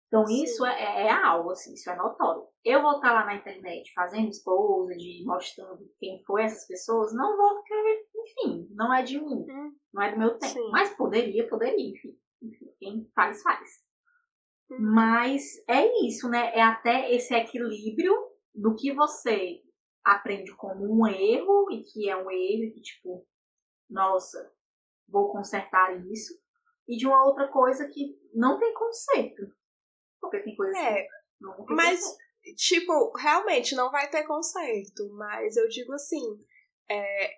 Então 0.08 0.26
Sim. 0.26 0.42
isso 0.42 0.64
é, 0.64 1.06
é, 1.06 1.10
algo, 1.12 1.50
assim, 1.50 1.74
isso 1.74 1.88
é 1.90 1.94
notório. 1.94 2.42
Eu 2.64 2.82
vou 2.82 2.96
estar 2.96 3.12
lá 3.12 3.26
na 3.26 3.36
internet 3.36 3.92
fazendo 3.94 4.28
esposa, 4.28 4.96
de 4.96 5.22
mostrando 5.24 5.78
quem 5.98 6.22
foi 6.24 6.42
essas 6.42 6.66
pessoas, 6.66 7.14
não 7.14 7.36
vou 7.36 7.56
porque, 7.56 8.06
enfim, 8.16 8.68
não 8.72 8.92
é 8.92 9.02
de 9.02 9.20
mim, 9.20 9.46
hum. 9.48 9.72
não 9.92 10.02
é 10.02 10.12
do 10.12 10.18
meu 10.18 10.38
tempo. 10.38 10.54
Sim. 10.54 10.70
Mas 10.72 10.96
poderia, 10.96 11.46
poderia, 11.48 11.90
enfim. 11.90 12.18
enfim 12.42 12.66
quem 12.78 13.10
faz, 13.14 13.42
faz. 13.42 13.70
Hum. 14.70 14.78
Mas 14.94 15.42
é 15.68 16.06
isso, 16.06 16.28
né? 16.28 16.50
É 16.54 16.62
até 16.62 17.14
esse 17.14 17.34
equilíbrio 17.34 18.29
do 18.54 18.74
que 18.74 18.92
você 18.92 19.60
aprende 20.04 20.54
como 20.56 20.84
um 20.84 21.06
erro, 21.06 21.70
e 21.70 21.82
que 21.82 22.08
é 22.08 22.16
um 22.16 22.30
erro, 22.30 22.64
e 22.64 22.72
que, 22.72 22.80
tipo, 22.80 23.26
nossa, 23.88 24.52
vou 25.08 25.30
consertar 25.30 25.94
isso, 26.06 26.34
e 26.88 26.96
de 26.96 27.06
uma 27.06 27.24
outra 27.24 27.48
coisa 27.48 27.88
que 27.88 28.18
não 28.34 28.58
tem 28.58 28.72
conserto. 28.74 29.42
Porque 30.20 30.40
tem 30.40 30.56
coisas 30.56 30.76
é, 30.76 31.02
que 31.02 31.08
não 31.40 31.64
tem 31.64 31.76
Mas, 31.76 32.00
conserto. 32.00 32.56
tipo, 32.56 33.16
realmente 33.16 33.74
não 33.74 33.90
vai 33.90 34.08
ter 34.10 34.24
conserto, 34.24 35.08
mas 35.12 35.56
eu 35.56 35.68
digo 35.68 35.92
assim, 35.92 36.38
é, 36.90 37.30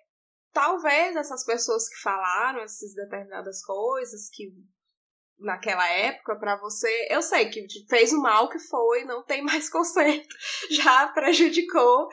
talvez 0.51 1.15
essas 1.15 1.45
pessoas 1.45 1.87
que 1.89 2.01
falaram 2.01 2.61
essas 2.61 2.93
determinadas 2.93 3.63
coisas 3.63 4.29
que 4.29 4.53
naquela 5.43 5.87
época 5.87 6.35
para 6.37 6.57
você, 6.57 7.07
eu 7.09 7.21
sei 7.21 7.49
que 7.49 7.65
fez 7.89 8.11
o 8.13 8.21
mal 8.21 8.49
que 8.49 8.59
foi, 8.59 9.03
não 9.03 9.23
tem 9.23 9.41
mais 9.43 9.69
conserto, 9.69 10.35
já 10.69 11.07
prejudicou, 11.09 12.07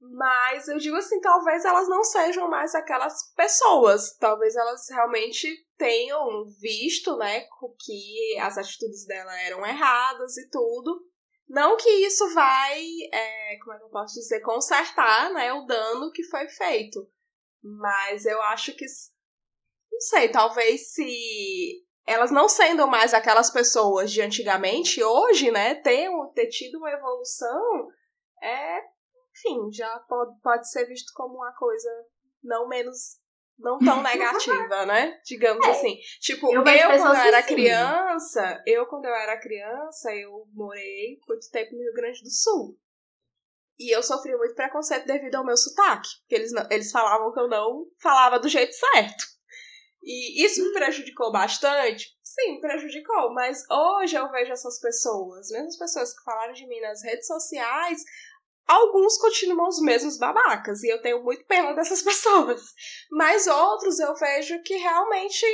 mas 0.00 0.66
eu 0.66 0.78
digo 0.78 0.96
assim, 0.96 1.20
talvez 1.20 1.64
elas 1.64 1.88
não 1.88 2.02
sejam 2.02 2.48
mais 2.50 2.74
aquelas 2.74 3.32
pessoas. 3.36 4.16
Talvez 4.18 4.56
elas 4.56 4.88
realmente 4.90 5.48
tenham 5.78 6.44
visto, 6.60 7.16
né, 7.16 7.46
que 7.78 8.38
as 8.40 8.58
atitudes 8.58 9.06
dela 9.06 9.32
eram 9.42 9.64
erradas 9.64 10.36
e 10.38 10.50
tudo. 10.50 11.06
Não 11.48 11.76
que 11.76 11.88
isso 11.88 12.34
vai, 12.34 12.82
é, 13.12 13.58
como 13.58 13.74
é 13.74 13.78
que 13.78 13.84
eu 13.84 13.90
posso 13.90 14.14
dizer, 14.14 14.40
consertar, 14.40 15.32
né, 15.32 15.52
o 15.52 15.66
dano 15.66 16.10
que 16.10 16.24
foi 16.24 16.48
feito. 16.48 17.08
Mas 17.62 18.26
eu 18.26 18.42
acho 18.42 18.74
que, 18.74 18.84
não 19.92 20.00
sei, 20.00 20.30
talvez 20.30 20.94
se 20.94 21.84
elas 22.06 22.30
não 22.30 22.48
sendo 22.48 22.86
mais 22.86 23.14
aquelas 23.14 23.50
pessoas 23.50 24.10
de 24.10 24.20
antigamente, 24.20 25.02
hoje, 25.02 25.50
né, 25.50 25.74
tenham 25.76 26.30
ter 26.32 26.48
tido 26.48 26.78
uma 26.78 26.90
evolução, 26.90 27.88
é 28.42 28.92
enfim, 29.34 29.72
já 29.72 29.98
pode, 30.00 30.38
pode 30.40 30.70
ser 30.70 30.86
visto 30.86 31.12
como 31.14 31.36
uma 31.36 31.52
coisa 31.54 31.88
não 32.42 32.68
menos 32.68 33.20
não 33.58 33.78
tão 33.78 34.02
negativa, 34.02 34.86
né? 34.86 35.18
Digamos 35.24 35.66
é, 35.66 35.70
assim. 35.70 35.96
Tipo, 36.20 36.52
eu, 36.52 36.62
eu 36.62 36.64
quando 36.64 37.14
eu 37.14 37.14
era 37.14 37.42
criança, 37.42 38.62
eu 38.66 38.86
quando 38.86 39.04
eu 39.06 39.14
era 39.14 39.40
criança, 39.40 40.14
eu 40.14 40.46
morei 40.52 41.18
muito 41.26 41.50
tempo 41.50 41.72
no 41.72 41.82
Rio 41.82 41.94
Grande 41.94 42.22
do 42.22 42.30
Sul. 42.30 42.78
E 43.78 43.94
eu 43.94 44.02
sofri 44.02 44.36
muito 44.36 44.54
preconceito 44.54 45.06
devido 45.06 45.36
ao 45.36 45.44
meu 45.44 45.56
sotaque. 45.56 46.08
Porque 46.20 46.34
eles, 46.34 46.52
eles 46.70 46.92
falavam 46.92 47.32
que 47.32 47.40
eu 47.40 47.48
não 47.48 47.86
falava 48.00 48.38
do 48.38 48.48
jeito 48.48 48.72
certo. 48.72 49.24
E 50.02 50.44
isso 50.44 50.62
me 50.62 50.72
prejudicou 50.72 51.30
bastante? 51.30 52.08
Sim, 52.22 52.60
prejudicou. 52.60 53.32
Mas 53.32 53.62
hoje 53.70 54.16
eu 54.16 54.30
vejo 54.30 54.52
essas 54.52 54.80
pessoas, 54.80 55.48
mesmo 55.50 55.68
as 55.68 55.78
pessoas 55.78 56.12
que 56.16 56.24
falaram 56.24 56.52
de 56.52 56.66
mim 56.66 56.80
nas 56.80 57.02
redes 57.02 57.26
sociais, 57.26 58.02
Alguns 58.64 59.18
continuam 59.18 59.68
os 59.68 59.82
mesmos 59.82 60.16
babacas, 60.16 60.84
e 60.84 60.88
eu 60.88 61.02
tenho 61.02 61.22
muito 61.22 61.44
pena 61.46 61.74
dessas 61.74 62.00
pessoas. 62.02 62.62
Mas 63.10 63.46
outros 63.48 63.98
eu 63.98 64.14
vejo 64.14 64.62
que 64.62 64.76
realmente 64.76 65.44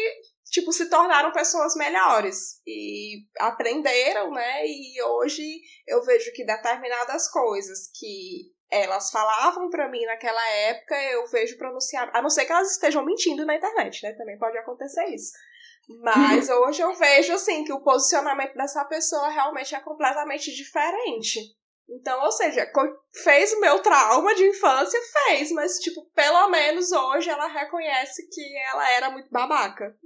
tipo, 0.51 0.73
se 0.73 0.89
tornaram 0.89 1.33
pessoas 1.33 1.75
melhores 1.75 2.61
e 2.67 3.25
aprenderam, 3.39 4.31
né? 4.31 4.67
E 4.67 5.03
hoje 5.03 5.43
eu 5.87 6.03
vejo 6.05 6.33
que 6.33 6.45
determinadas 6.45 7.31
coisas 7.31 7.91
que 7.95 8.51
elas 8.71 9.11
falavam 9.11 9.71
para 9.71 9.89
mim 9.89 10.05
naquela 10.05 10.47
época, 10.51 10.95
eu 11.11 11.27
vejo 11.29 11.57
pronunciar, 11.57 12.11
a 12.15 12.21
não 12.21 12.31
ser 12.31 12.45
que 12.45 12.53
elas 12.53 12.73
estejam 12.73 13.05
mentindo 13.05 13.45
na 13.47 13.57
internet, 13.57 14.03
né? 14.03 14.13
Também 14.13 14.39
pode 14.39 14.59
acontecer 14.59 15.05
isso. 15.07 15.33
Mas 16.03 16.49
hoje 16.51 16.83
eu 16.83 16.95
vejo 16.95 17.33
assim 17.33 17.65
que 17.65 17.73
o 17.73 17.83
posicionamento 17.83 18.55
dessa 18.55 18.85
pessoa 18.85 19.29
realmente 19.31 19.75
é 19.75 19.81
completamente 19.81 20.55
diferente. 20.55 21.41
Então, 21.89 22.23
ou 22.23 22.31
seja, 22.31 22.71
fez 23.25 23.53
o 23.55 23.61
meu 23.61 23.81
trauma 23.81 24.35
de 24.35 24.47
infância, 24.47 25.01
fez, 25.25 25.51
mas, 25.53 25.79
tipo, 25.79 26.05
pelo 26.15 26.49
menos 26.51 26.93
hoje 26.93 27.31
ela 27.31 27.47
reconhece 27.47 28.29
que 28.29 28.59
ela 28.71 28.91
era 28.91 29.11
muito 29.11 29.31
babaca. 29.31 29.97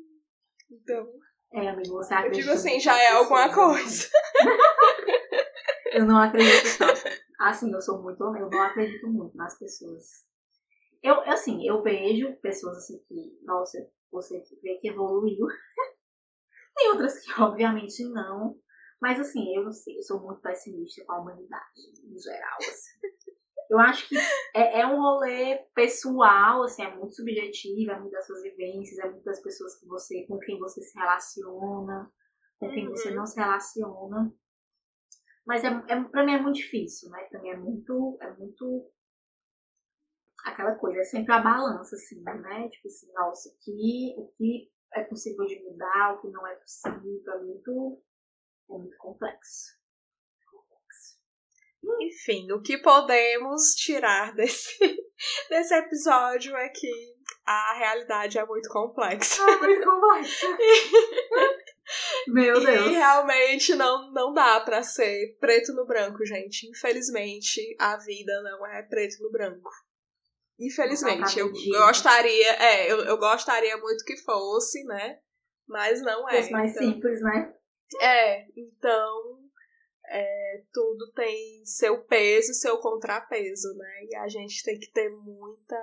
Então. 0.71 1.05
É, 1.55 1.69
amigo, 1.69 1.95
você 1.95 2.15
acredita. 2.15 2.39
Eu 2.39 2.43
digo 2.43 2.55
assim, 2.55 2.81
já 2.81 2.99
é 2.99 3.13
alguma 3.13 3.53
coisa. 3.53 4.09
eu 5.93 6.07
não 6.07 6.19
acredito 6.19 6.79
tanto. 6.79 7.03
Assim, 7.41 7.73
eu 7.73 7.81
sou 7.81 8.03
muito. 8.03 8.23
Eu 8.23 8.49
não 8.49 8.63
acredito 8.63 9.07
muito 9.09 9.37
nas 9.37 9.59
pessoas. 9.59 10.27
Eu, 11.03 11.21
assim, 11.23 11.67
eu 11.67 11.83
vejo 11.83 12.35
pessoas 12.41 12.79
assim 12.79 12.99
que, 13.07 13.39
nossa, 13.43 13.79
você 14.11 14.43
vê 14.63 14.79
que 14.81 14.89
evoluiu. 14.89 15.47
Tem 16.77 16.91
outras 16.91 17.19
que, 17.19 17.41
obviamente, 17.41 18.03
não. 18.05 18.59
Mas 19.01 19.19
assim, 19.19 19.55
eu 19.55 19.65
não 19.65 19.73
sei, 19.73 19.99
eu 19.99 20.03
sou 20.03 20.23
muito 20.23 20.41
pessimista 20.41 21.05
com 21.05 21.13
a 21.13 21.21
humanidade, 21.21 21.81
em 22.05 22.19
geral. 22.19 22.57
Assim. 22.59 23.01
Eu 23.73 23.79
acho 23.79 24.07
que 24.07 24.15
é, 24.55 24.81
é, 24.81 24.87
um 24.87 25.01
rolê 25.01 25.65
pessoal, 25.75 26.63
assim, 26.63 26.83
é 26.83 26.95
muito 26.95 27.15
subjetivo, 27.15 27.91
é 27.91 27.99
muito 27.99 28.13
das 28.13 28.27
suas 28.27 28.43
vivências, 28.43 28.99
é 28.99 29.11
muito 29.11 29.25
das 29.25 29.41
pessoas 29.41 29.81
que 29.81 29.87
você, 29.87 30.27
com 30.27 30.39
quem 30.41 30.59
você 30.59 30.83
se 30.83 30.99
relaciona, 30.99 32.13
com 32.59 32.69
quem 32.69 32.87
uhum. 32.87 32.91
você 32.91 33.11
não 33.13 33.25
se 33.25 33.41
relaciona. 33.41 34.31
Mas 35.47 35.65
é, 35.65 35.69
é, 35.69 36.05
pra 36.05 36.23
mim 36.23 36.35
é 36.35 36.43
muito 36.43 36.57
difícil, 36.57 37.09
né? 37.09 37.25
Pra 37.31 37.41
mim 37.41 37.49
é 37.49 37.57
muito, 37.57 38.19
é 38.21 38.31
muito 38.33 38.93
aquela 40.45 40.75
coisa, 40.75 41.01
é 41.01 41.05
sempre 41.05 41.33
a 41.33 41.41
balança, 41.41 41.97
assim, 41.97 42.23
né? 42.23 42.69
Tipo 42.69 42.89
assim, 42.89 43.11
nossa, 43.15 43.49
o 43.49 43.53
que, 43.59 44.15
o 44.19 44.29
que 44.37 44.71
é 44.93 45.05
possível 45.05 45.47
de 45.47 45.65
mudar, 45.65 46.13
o 46.13 46.21
que 46.21 46.29
não 46.29 46.47
é 46.47 46.55
possível, 46.57 47.23
é 47.27 47.39
muito 47.39 48.03
é 48.71 48.77
muito 48.77 48.99
complexo. 48.99 49.82
Enfim, 52.07 52.51
o 52.53 52.61
que 52.61 52.79
podemos 52.79 53.75
tirar 53.75 54.35
desse, 54.37 54.79
desse 55.49 55.75
episódio 55.75 56.57
é 56.57 56.69
que 56.69 56.91
a 57.45 57.75
realidade 57.75 58.39
é 58.39 58.47
muito 58.47 58.69
complexa. 58.69 59.43
É 59.43 59.57
muito 59.59 59.85
complexa. 59.85 60.47
Meu 62.29 62.65
Deus. 62.65 62.87
E 62.87 62.91
realmente 62.91 63.75
não, 63.75 64.13
não 64.13 64.33
dá 64.33 64.61
para 64.61 64.83
ser 64.83 65.37
preto 65.41 65.73
no 65.75 65.85
branco, 65.85 66.25
gente. 66.25 66.69
Infelizmente, 66.69 67.61
a 67.79 67.97
vida 67.99 68.41
não 68.43 68.67
é 68.67 68.83
preto 68.83 69.23
no 69.23 69.31
branco. 69.31 69.71
Infelizmente, 70.59 71.39
eu 71.41 71.51
gostaria, 71.51 72.53
é, 72.53 72.91
eu, 72.91 73.05
eu 73.05 73.19
gostaria 73.19 73.77
muito 73.79 74.05
que 74.05 74.17
fosse, 74.19 74.85
né? 74.85 75.19
Mas 75.67 76.01
não 76.03 76.29
é. 76.29 76.37
Fosse 76.37 76.53
mais 76.53 76.71
então... 76.71 76.83
simples, 76.85 77.21
né? 77.21 77.55
É, 78.01 78.47
então 78.57 79.42
é, 80.13 80.63
tudo 80.71 81.11
tem 81.13 81.65
seu 81.65 82.05
peso 82.05 82.53
seu 82.53 82.79
contrapeso, 82.79 83.75
né? 83.77 84.05
E 84.11 84.17
a 84.17 84.29
gente 84.29 84.63
tem 84.63 84.79
que 84.79 84.91
ter 84.93 85.09
muita 85.09 85.77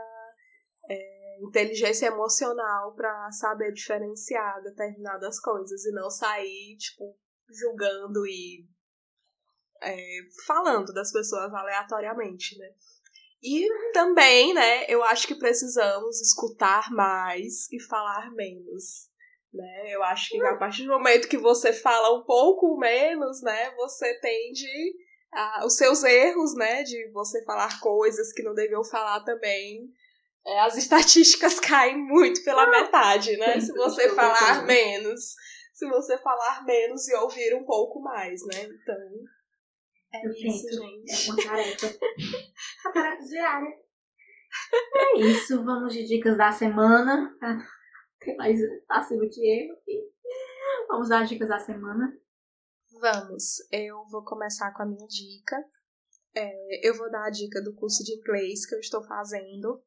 é, 0.88 1.39
inteligência 1.42 2.08
emocional 2.08 2.94
para 2.94 3.32
saber 3.32 3.72
diferenciar 3.74 4.62
determinadas 4.62 5.39
coisas 5.39 5.84
e 5.84 5.92
não 5.92 6.12
sair, 6.12 6.78
tipo, 6.78 7.18
julgando 7.50 8.26
e 8.28 8.68
é, 9.82 10.20
falando 10.46 10.94
das 10.94 11.12
pessoas 11.12 11.52
aleatoriamente, 11.52 12.56
né? 12.60 12.70
E 13.42 13.68
também, 13.94 14.54
né, 14.54 14.86
eu 14.89 15.02
acho 15.02 15.26
que 15.26 15.36
precisamos 15.36 16.22
escutar 16.22 16.92
mais 16.92 17.72
e 17.72 17.82
falar 17.82 18.30
menos. 18.32 19.09
Né? 19.54 19.86
Eu 19.88 20.04
acho 20.04 20.30
que 20.30 20.42
a 20.46 20.58
partir 20.58 20.84
do 20.84 20.90
momento 20.90 21.28
que 21.28 21.38
você 21.38 21.74
fala 21.74 22.16
um 22.18 22.24
pouco 22.24 22.78
menos, 22.78 23.42
né, 23.42 23.72
você 23.76 24.14
tende 24.20 24.68
a, 25.34 25.66
os 25.66 25.76
seus 25.76 26.04
erros, 26.04 26.56
né, 26.56 26.84
de 26.84 27.10
você 27.12 27.44
falar 27.46 27.80
coisas 27.80 28.32
que 28.32 28.44
não 28.44 28.54
deviam 28.54 28.84
falar 28.84 29.22
também. 29.22 29.90
É, 30.46 30.60
as 30.62 30.78
estatísticas 30.78 31.60
caem 31.60 31.98
muito 31.98 32.44
pela 32.44 32.64
ah, 32.64 32.70
metade, 32.70 33.36
né? 33.38 33.60
Se 33.60 33.74
você 33.74 34.10
falar 34.10 34.66
menos, 34.66 35.34
se 35.74 35.88
você 35.88 36.18
falar 36.18 36.64
menos 36.66 37.08
e 37.08 37.16
ouvir 37.16 37.56
um 37.56 37.66
pouco 37.66 38.00
mais, 38.02 38.42
né? 38.46 38.64
Então, 38.64 38.96
é 40.14 40.28
isso, 40.28 40.70
gente. 40.72 41.28
É 41.28 41.32
uma 41.32 41.44
tarefa. 41.44 42.00
a 42.86 42.92
tarefa 42.92 43.24
diária. 43.24 43.78
É 44.96 45.20
isso, 45.20 45.64
vamos 45.64 45.94
de 45.94 46.06
dicas 46.06 46.38
da 46.38 46.52
semana 46.52 47.36
tem 48.19 48.36
mais 48.38 48.60
do 48.60 49.29
que 49.29 49.69
eu. 49.88 50.08
Vamos 50.88 51.10
dar 51.10 51.23
as 51.23 51.29
dicas 51.29 51.47
da 51.47 51.60
semana. 51.60 52.17
Vamos, 52.99 53.60
eu 53.71 54.05
vou 54.08 54.23
começar 54.23 54.73
com 54.73 54.84
a 54.84 54.86
minha 54.86 55.08
dica. 55.08 55.55
É, 56.36 56.88
eu 56.88 56.95
vou 56.95 57.10
dar 57.10 57.25
a 57.25 57.29
dica 57.29 57.62
do 57.62 57.73
curso 57.75 58.03
de 58.03 58.13
inglês 58.17 58.65
que 58.65 58.75
eu 58.75 58.79
estou 58.79 59.03
fazendo, 59.03 59.84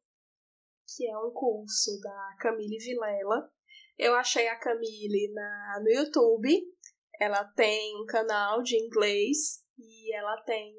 que 0.95 1.07
é 1.07 1.17
um 1.17 1.31
curso 1.31 1.99
da 2.01 2.35
Camille 2.39 2.77
Vilela. 2.77 3.51
Eu 3.97 4.15
achei 4.15 4.47
a 4.47 4.59
Camille 4.59 5.31
na, 5.33 5.79
no 5.81 5.89
YouTube. 5.89 6.49
Ela 7.19 7.43
tem 7.55 8.01
um 8.01 8.05
canal 8.05 8.63
de 8.63 8.75
inglês 8.77 9.63
e 9.77 10.15
ela 10.15 10.41
tem 10.41 10.73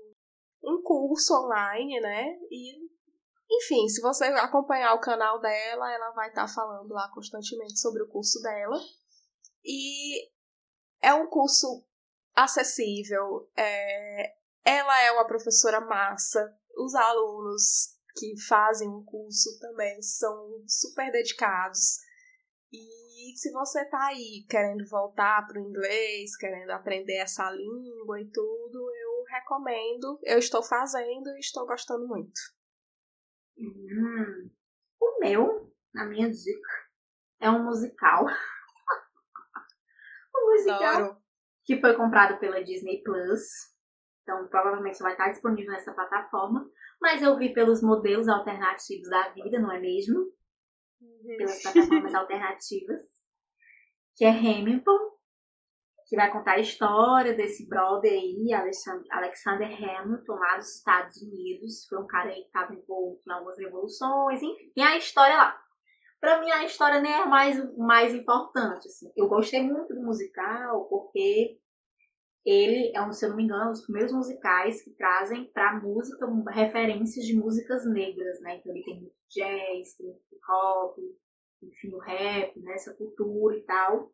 um 0.63 0.83
curso 0.83 1.35
online, 1.35 2.01
né? 2.01 2.39
E 2.51 2.94
enfim, 3.57 3.89
se 3.89 4.01
você 4.01 4.25
acompanhar 4.25 4.95
o 4.95 5.01
canal 5.01 5.41
dela, 5.41 5.93
ela 5.93 6.11
vai 6.13 6.29
estar 6.29 6.47
tá 6.47 6.53
falando 6.53 6.93
lá 6.93 7.11
constantemente 7.13 7.79
sobre 7.79 8.03
o 8.03 8.09
curso 8.09 8.41
dela. 8.41 8.79
E 9.65 10.31
é 11.01 11.13
um 11.15 11.27
curso 11.29 11.85
acessível. 12.35 13.51
É... 13.57 14.35
Ela 14.65 15.01
é 15.03 15.13
uma 15.13 15.27
professora 15.27 15.81
massa. 15.81 16.41
Os 16.77 16.95
alunos 16.95 17.95
que 18.17 18.35
fazem 18.49 18.89
o 18.89 19.05
curso 19.05 19.59
também 19.61 20.01
são 20.03 20.65
super 20.67 21.11
dedicados. 21.13 21.99
E 22.73 23.37
se 23.37 23.51
você 23.53 23.85
tá 23.85 24.07
aí 24.07 24.45
querendo 24.49 24.89
voltar 24.89 25.47
para 25.47 25.61
o 25.61 25.65
inglês, 25.65 26.37
querendo 26.37 26.71
aprender 26.71 27.17
essa 27.17 27.51
língua 27.51 28.21
e 28.21 28.31
tudo, 28.31 28.79
eu 28.79 29.25
recomendo. 29.29 30.19
Eu 30.23 30.39
estou 30.39 30.63
fazendo 30.63 31.29
e 31.37 31.41
estou 31.41 31.67
gostando 31.67 32.07
muito. 32.07 32.41
Hum, 33.59 34.51
o 35.01 35.21
meu, 35.21 35.73
a 35.97 36.05
minha 36.05 36.31
dica, 36.31 36.71
é 37.41 37.51
um 37.51 37.65
musical. 37.65 38.27
um 40.35 40.51
musical 40.51 40.83
Adoro. 40.83 41.17
que 41.65 41.81
foi 41.81 41.95
comprado 41.95 42.39
pela 42.39 42.63
Disney 42.63 43.03
Plus. 43.03 43.43
Então, 44.23 44.49
provavelmente 44.49 45.03
vai 45.03 45.13
estar 45.13 45.31
disponível 45.31 45.73
nessa 45.73 45.93
plataforma. 45.93 46.69
Mas 47.01 47.23
eu 47.23 47.37
vi 47.37 47.53
pelos 47.53 47.83
modelos 47.83 48.29
alternativos 48.29 49.09
da 49.09 49.29
vida, 49.31 49.61
não 49.61 49.71
é 49.71 49.79
mesmo? 49.79 50.19
Uhum. 51.01 51.37
Pelas 51.37 51.63
plataformas 51.63 52.15
alternativas. 52.15 53.03
Que 54.17 54.25
é 54.25 54.31
Hamilton, 54.31 55.14
que 56.07 56.17
vai 56.17 56.31
contar 56.31 56.53
a 56.53 56.61
história 56.61 57.35
desse 57.35 57.69
brother 57.69 58.13
aí, 58.13 58.53
Alexander 59.11 59.69
Hamilton, 59.69 60.35
lá 60.35 60.57
dos 60.57 60.77
Estados 60.77 61.23
Unidos. 61.23 61.87
Foi 61.89 61.99
um 61.99 62.07
cara 62.07 62.31
aí 62.31 62.43
que 62.43 62.47
estava 62.47 62.75
envolvido 62.75 63.23
em 63.27 63.33
algumas 63.33 63.59
revoluções, 63.59 64.43
enfim. 64.43 64.73
Tem 64.75 64.85
a 64.85 64.97
história 64.97 65.37
lá. 65.37 65.61
Pra 66.21 66.41
mim, 66.41 66.51
a 66.51 66.65
história 66.65 67.01
nem 67.01 67.13
é 67.13 67.27
mais, 67.27 67.77
mais 67.77 68.15
importante. 68.15 68.89
Assim. 68.89 69.11
Eu 69.17 69.29
gostei 69.29 69.63
muito 69.63 69.95
do 69.95 70.03
musical, 70.03 70.87
porque 70.89 71.59
ele 72.45 72.93
é, 72.95 73.03
um, 73.03 73.13
se 73.13 73.25
eu 73.25 73.31
não 73.31 73.37
me 73.37 73.45
engano, 73.45 73.69
um 73.69 73.73
dos 73.73 73.85
primeiros 73.85 74.13
musicais 74.13 74.83
que 74.83 74.91
trazem 74.91 75.51
pra 75.53 75.81
música 75.81 76.27
referências 76.51 77.25
de 77.25 77.35
músicas 77.35 77.87
negras, 77.87 78.41
né? 78.41 78.57
Então 78.57 78.73
ele 78.73 78.85
tem 78.85 79.01
muito 79.01 79.17
jazz, 79.31 79.97
tem 79.97 80.09
hip 80.09 80.41
hop, 80.49 80.99
enfim, 81.63 81.95
o 81.95 81.99
rap, 81.99 82.61
né? 82.61 82.75
essa 82.75 82.95
cultura 82.95 83.57
e 83.57 83.63
tal. 83.63 84.13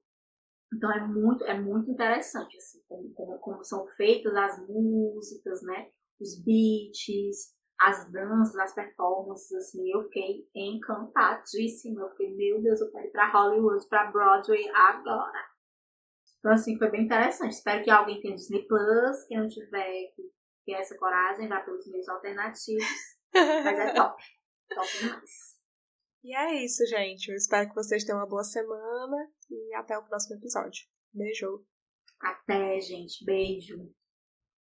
Então 0.73 0.93
é 0.93 1.01
muito, 1.07 1.45
é 1.45 1.59
muito 1.59 1.91
interessante, 1.91 2.57
assim, 2.57 2.81
como, 2.89 3.13
como, 3.13 3.39
como 3.39 3.65
são 3.65 3.87
feitas 3.97 4.35
as 4.35 4.69
músicas, 4.69 5.63
né? 5.63 5.91
Os 6.21 6.41
beats, 6.45 7.55
as 7.81 8.11
danças, 8.13 8.57
as 8.57 8.75
performances, 8.75 9.53
assim, 9.53 9.91
eu 9.91 10.05
fiquei 10.05 10.47
encantadíssima. 10.55 12.03
Eu 12.03 12.11
fiquei, 12.11 12.35
meu 12.37 12.63
Deus, 12.63 12.81
eu 12.81 12.91
quero 12.93 13.07
ir 13.07 13.11
pra 13.11 13.33
Hollywood, 13.33 13.89
pra 13.89 14.11
Broadway 14.11 14.69
agora. 14.75 15.51
Então, 16.39 16.53
assim, 16.53 16.79
foi 16.79 16.91
bem 16.91 17.05
interessante. 17.05 17.53
Espero 17.53 17.83
que 17.83 17.91
alguém 17.91 18.21
tenha 18.21 18.37
Disney 18.37 18.67
Plus, 18.67 19.25
quem 19.27 19.39
não 19.39 19.49
tiver, 19.49 20.13
que 20.15 20.23
tenha 20.67 20.79
essa 20.79 20.97
coragem, 20.97 21.49
vá 21.49 21.61
pelos 21.61 21.87
meios 21.91 22.09
alternativos. 22.09 22.85
Mas 23.35 23.79
é 23.79 23.95
top. 23.95 24.23
top 24.75 24.99
demais. 24.99 25.50
E 26.23 26.35
é 26.35 26.65
isso, 26.65 26.85
gente. 26.87 27.29
Eu 27.29 27.37
espero 27.37 27.69
que 27.69 27.75
vocês 27.75 28.05
tenham 28.05 28.19
uma 28.19 28.29
boa 28.29 28.45
semana 28.45 29.17
e 29.51 29.75
até 29.75 29.97
o 29.97 30.05
próximo 30.05 30.37
episódio. 30.37 30.87
Beijo. 31.13 31.65
Até, 32.21 32.81
gente. 32.81 33.25
Beijo. 33.25 33.91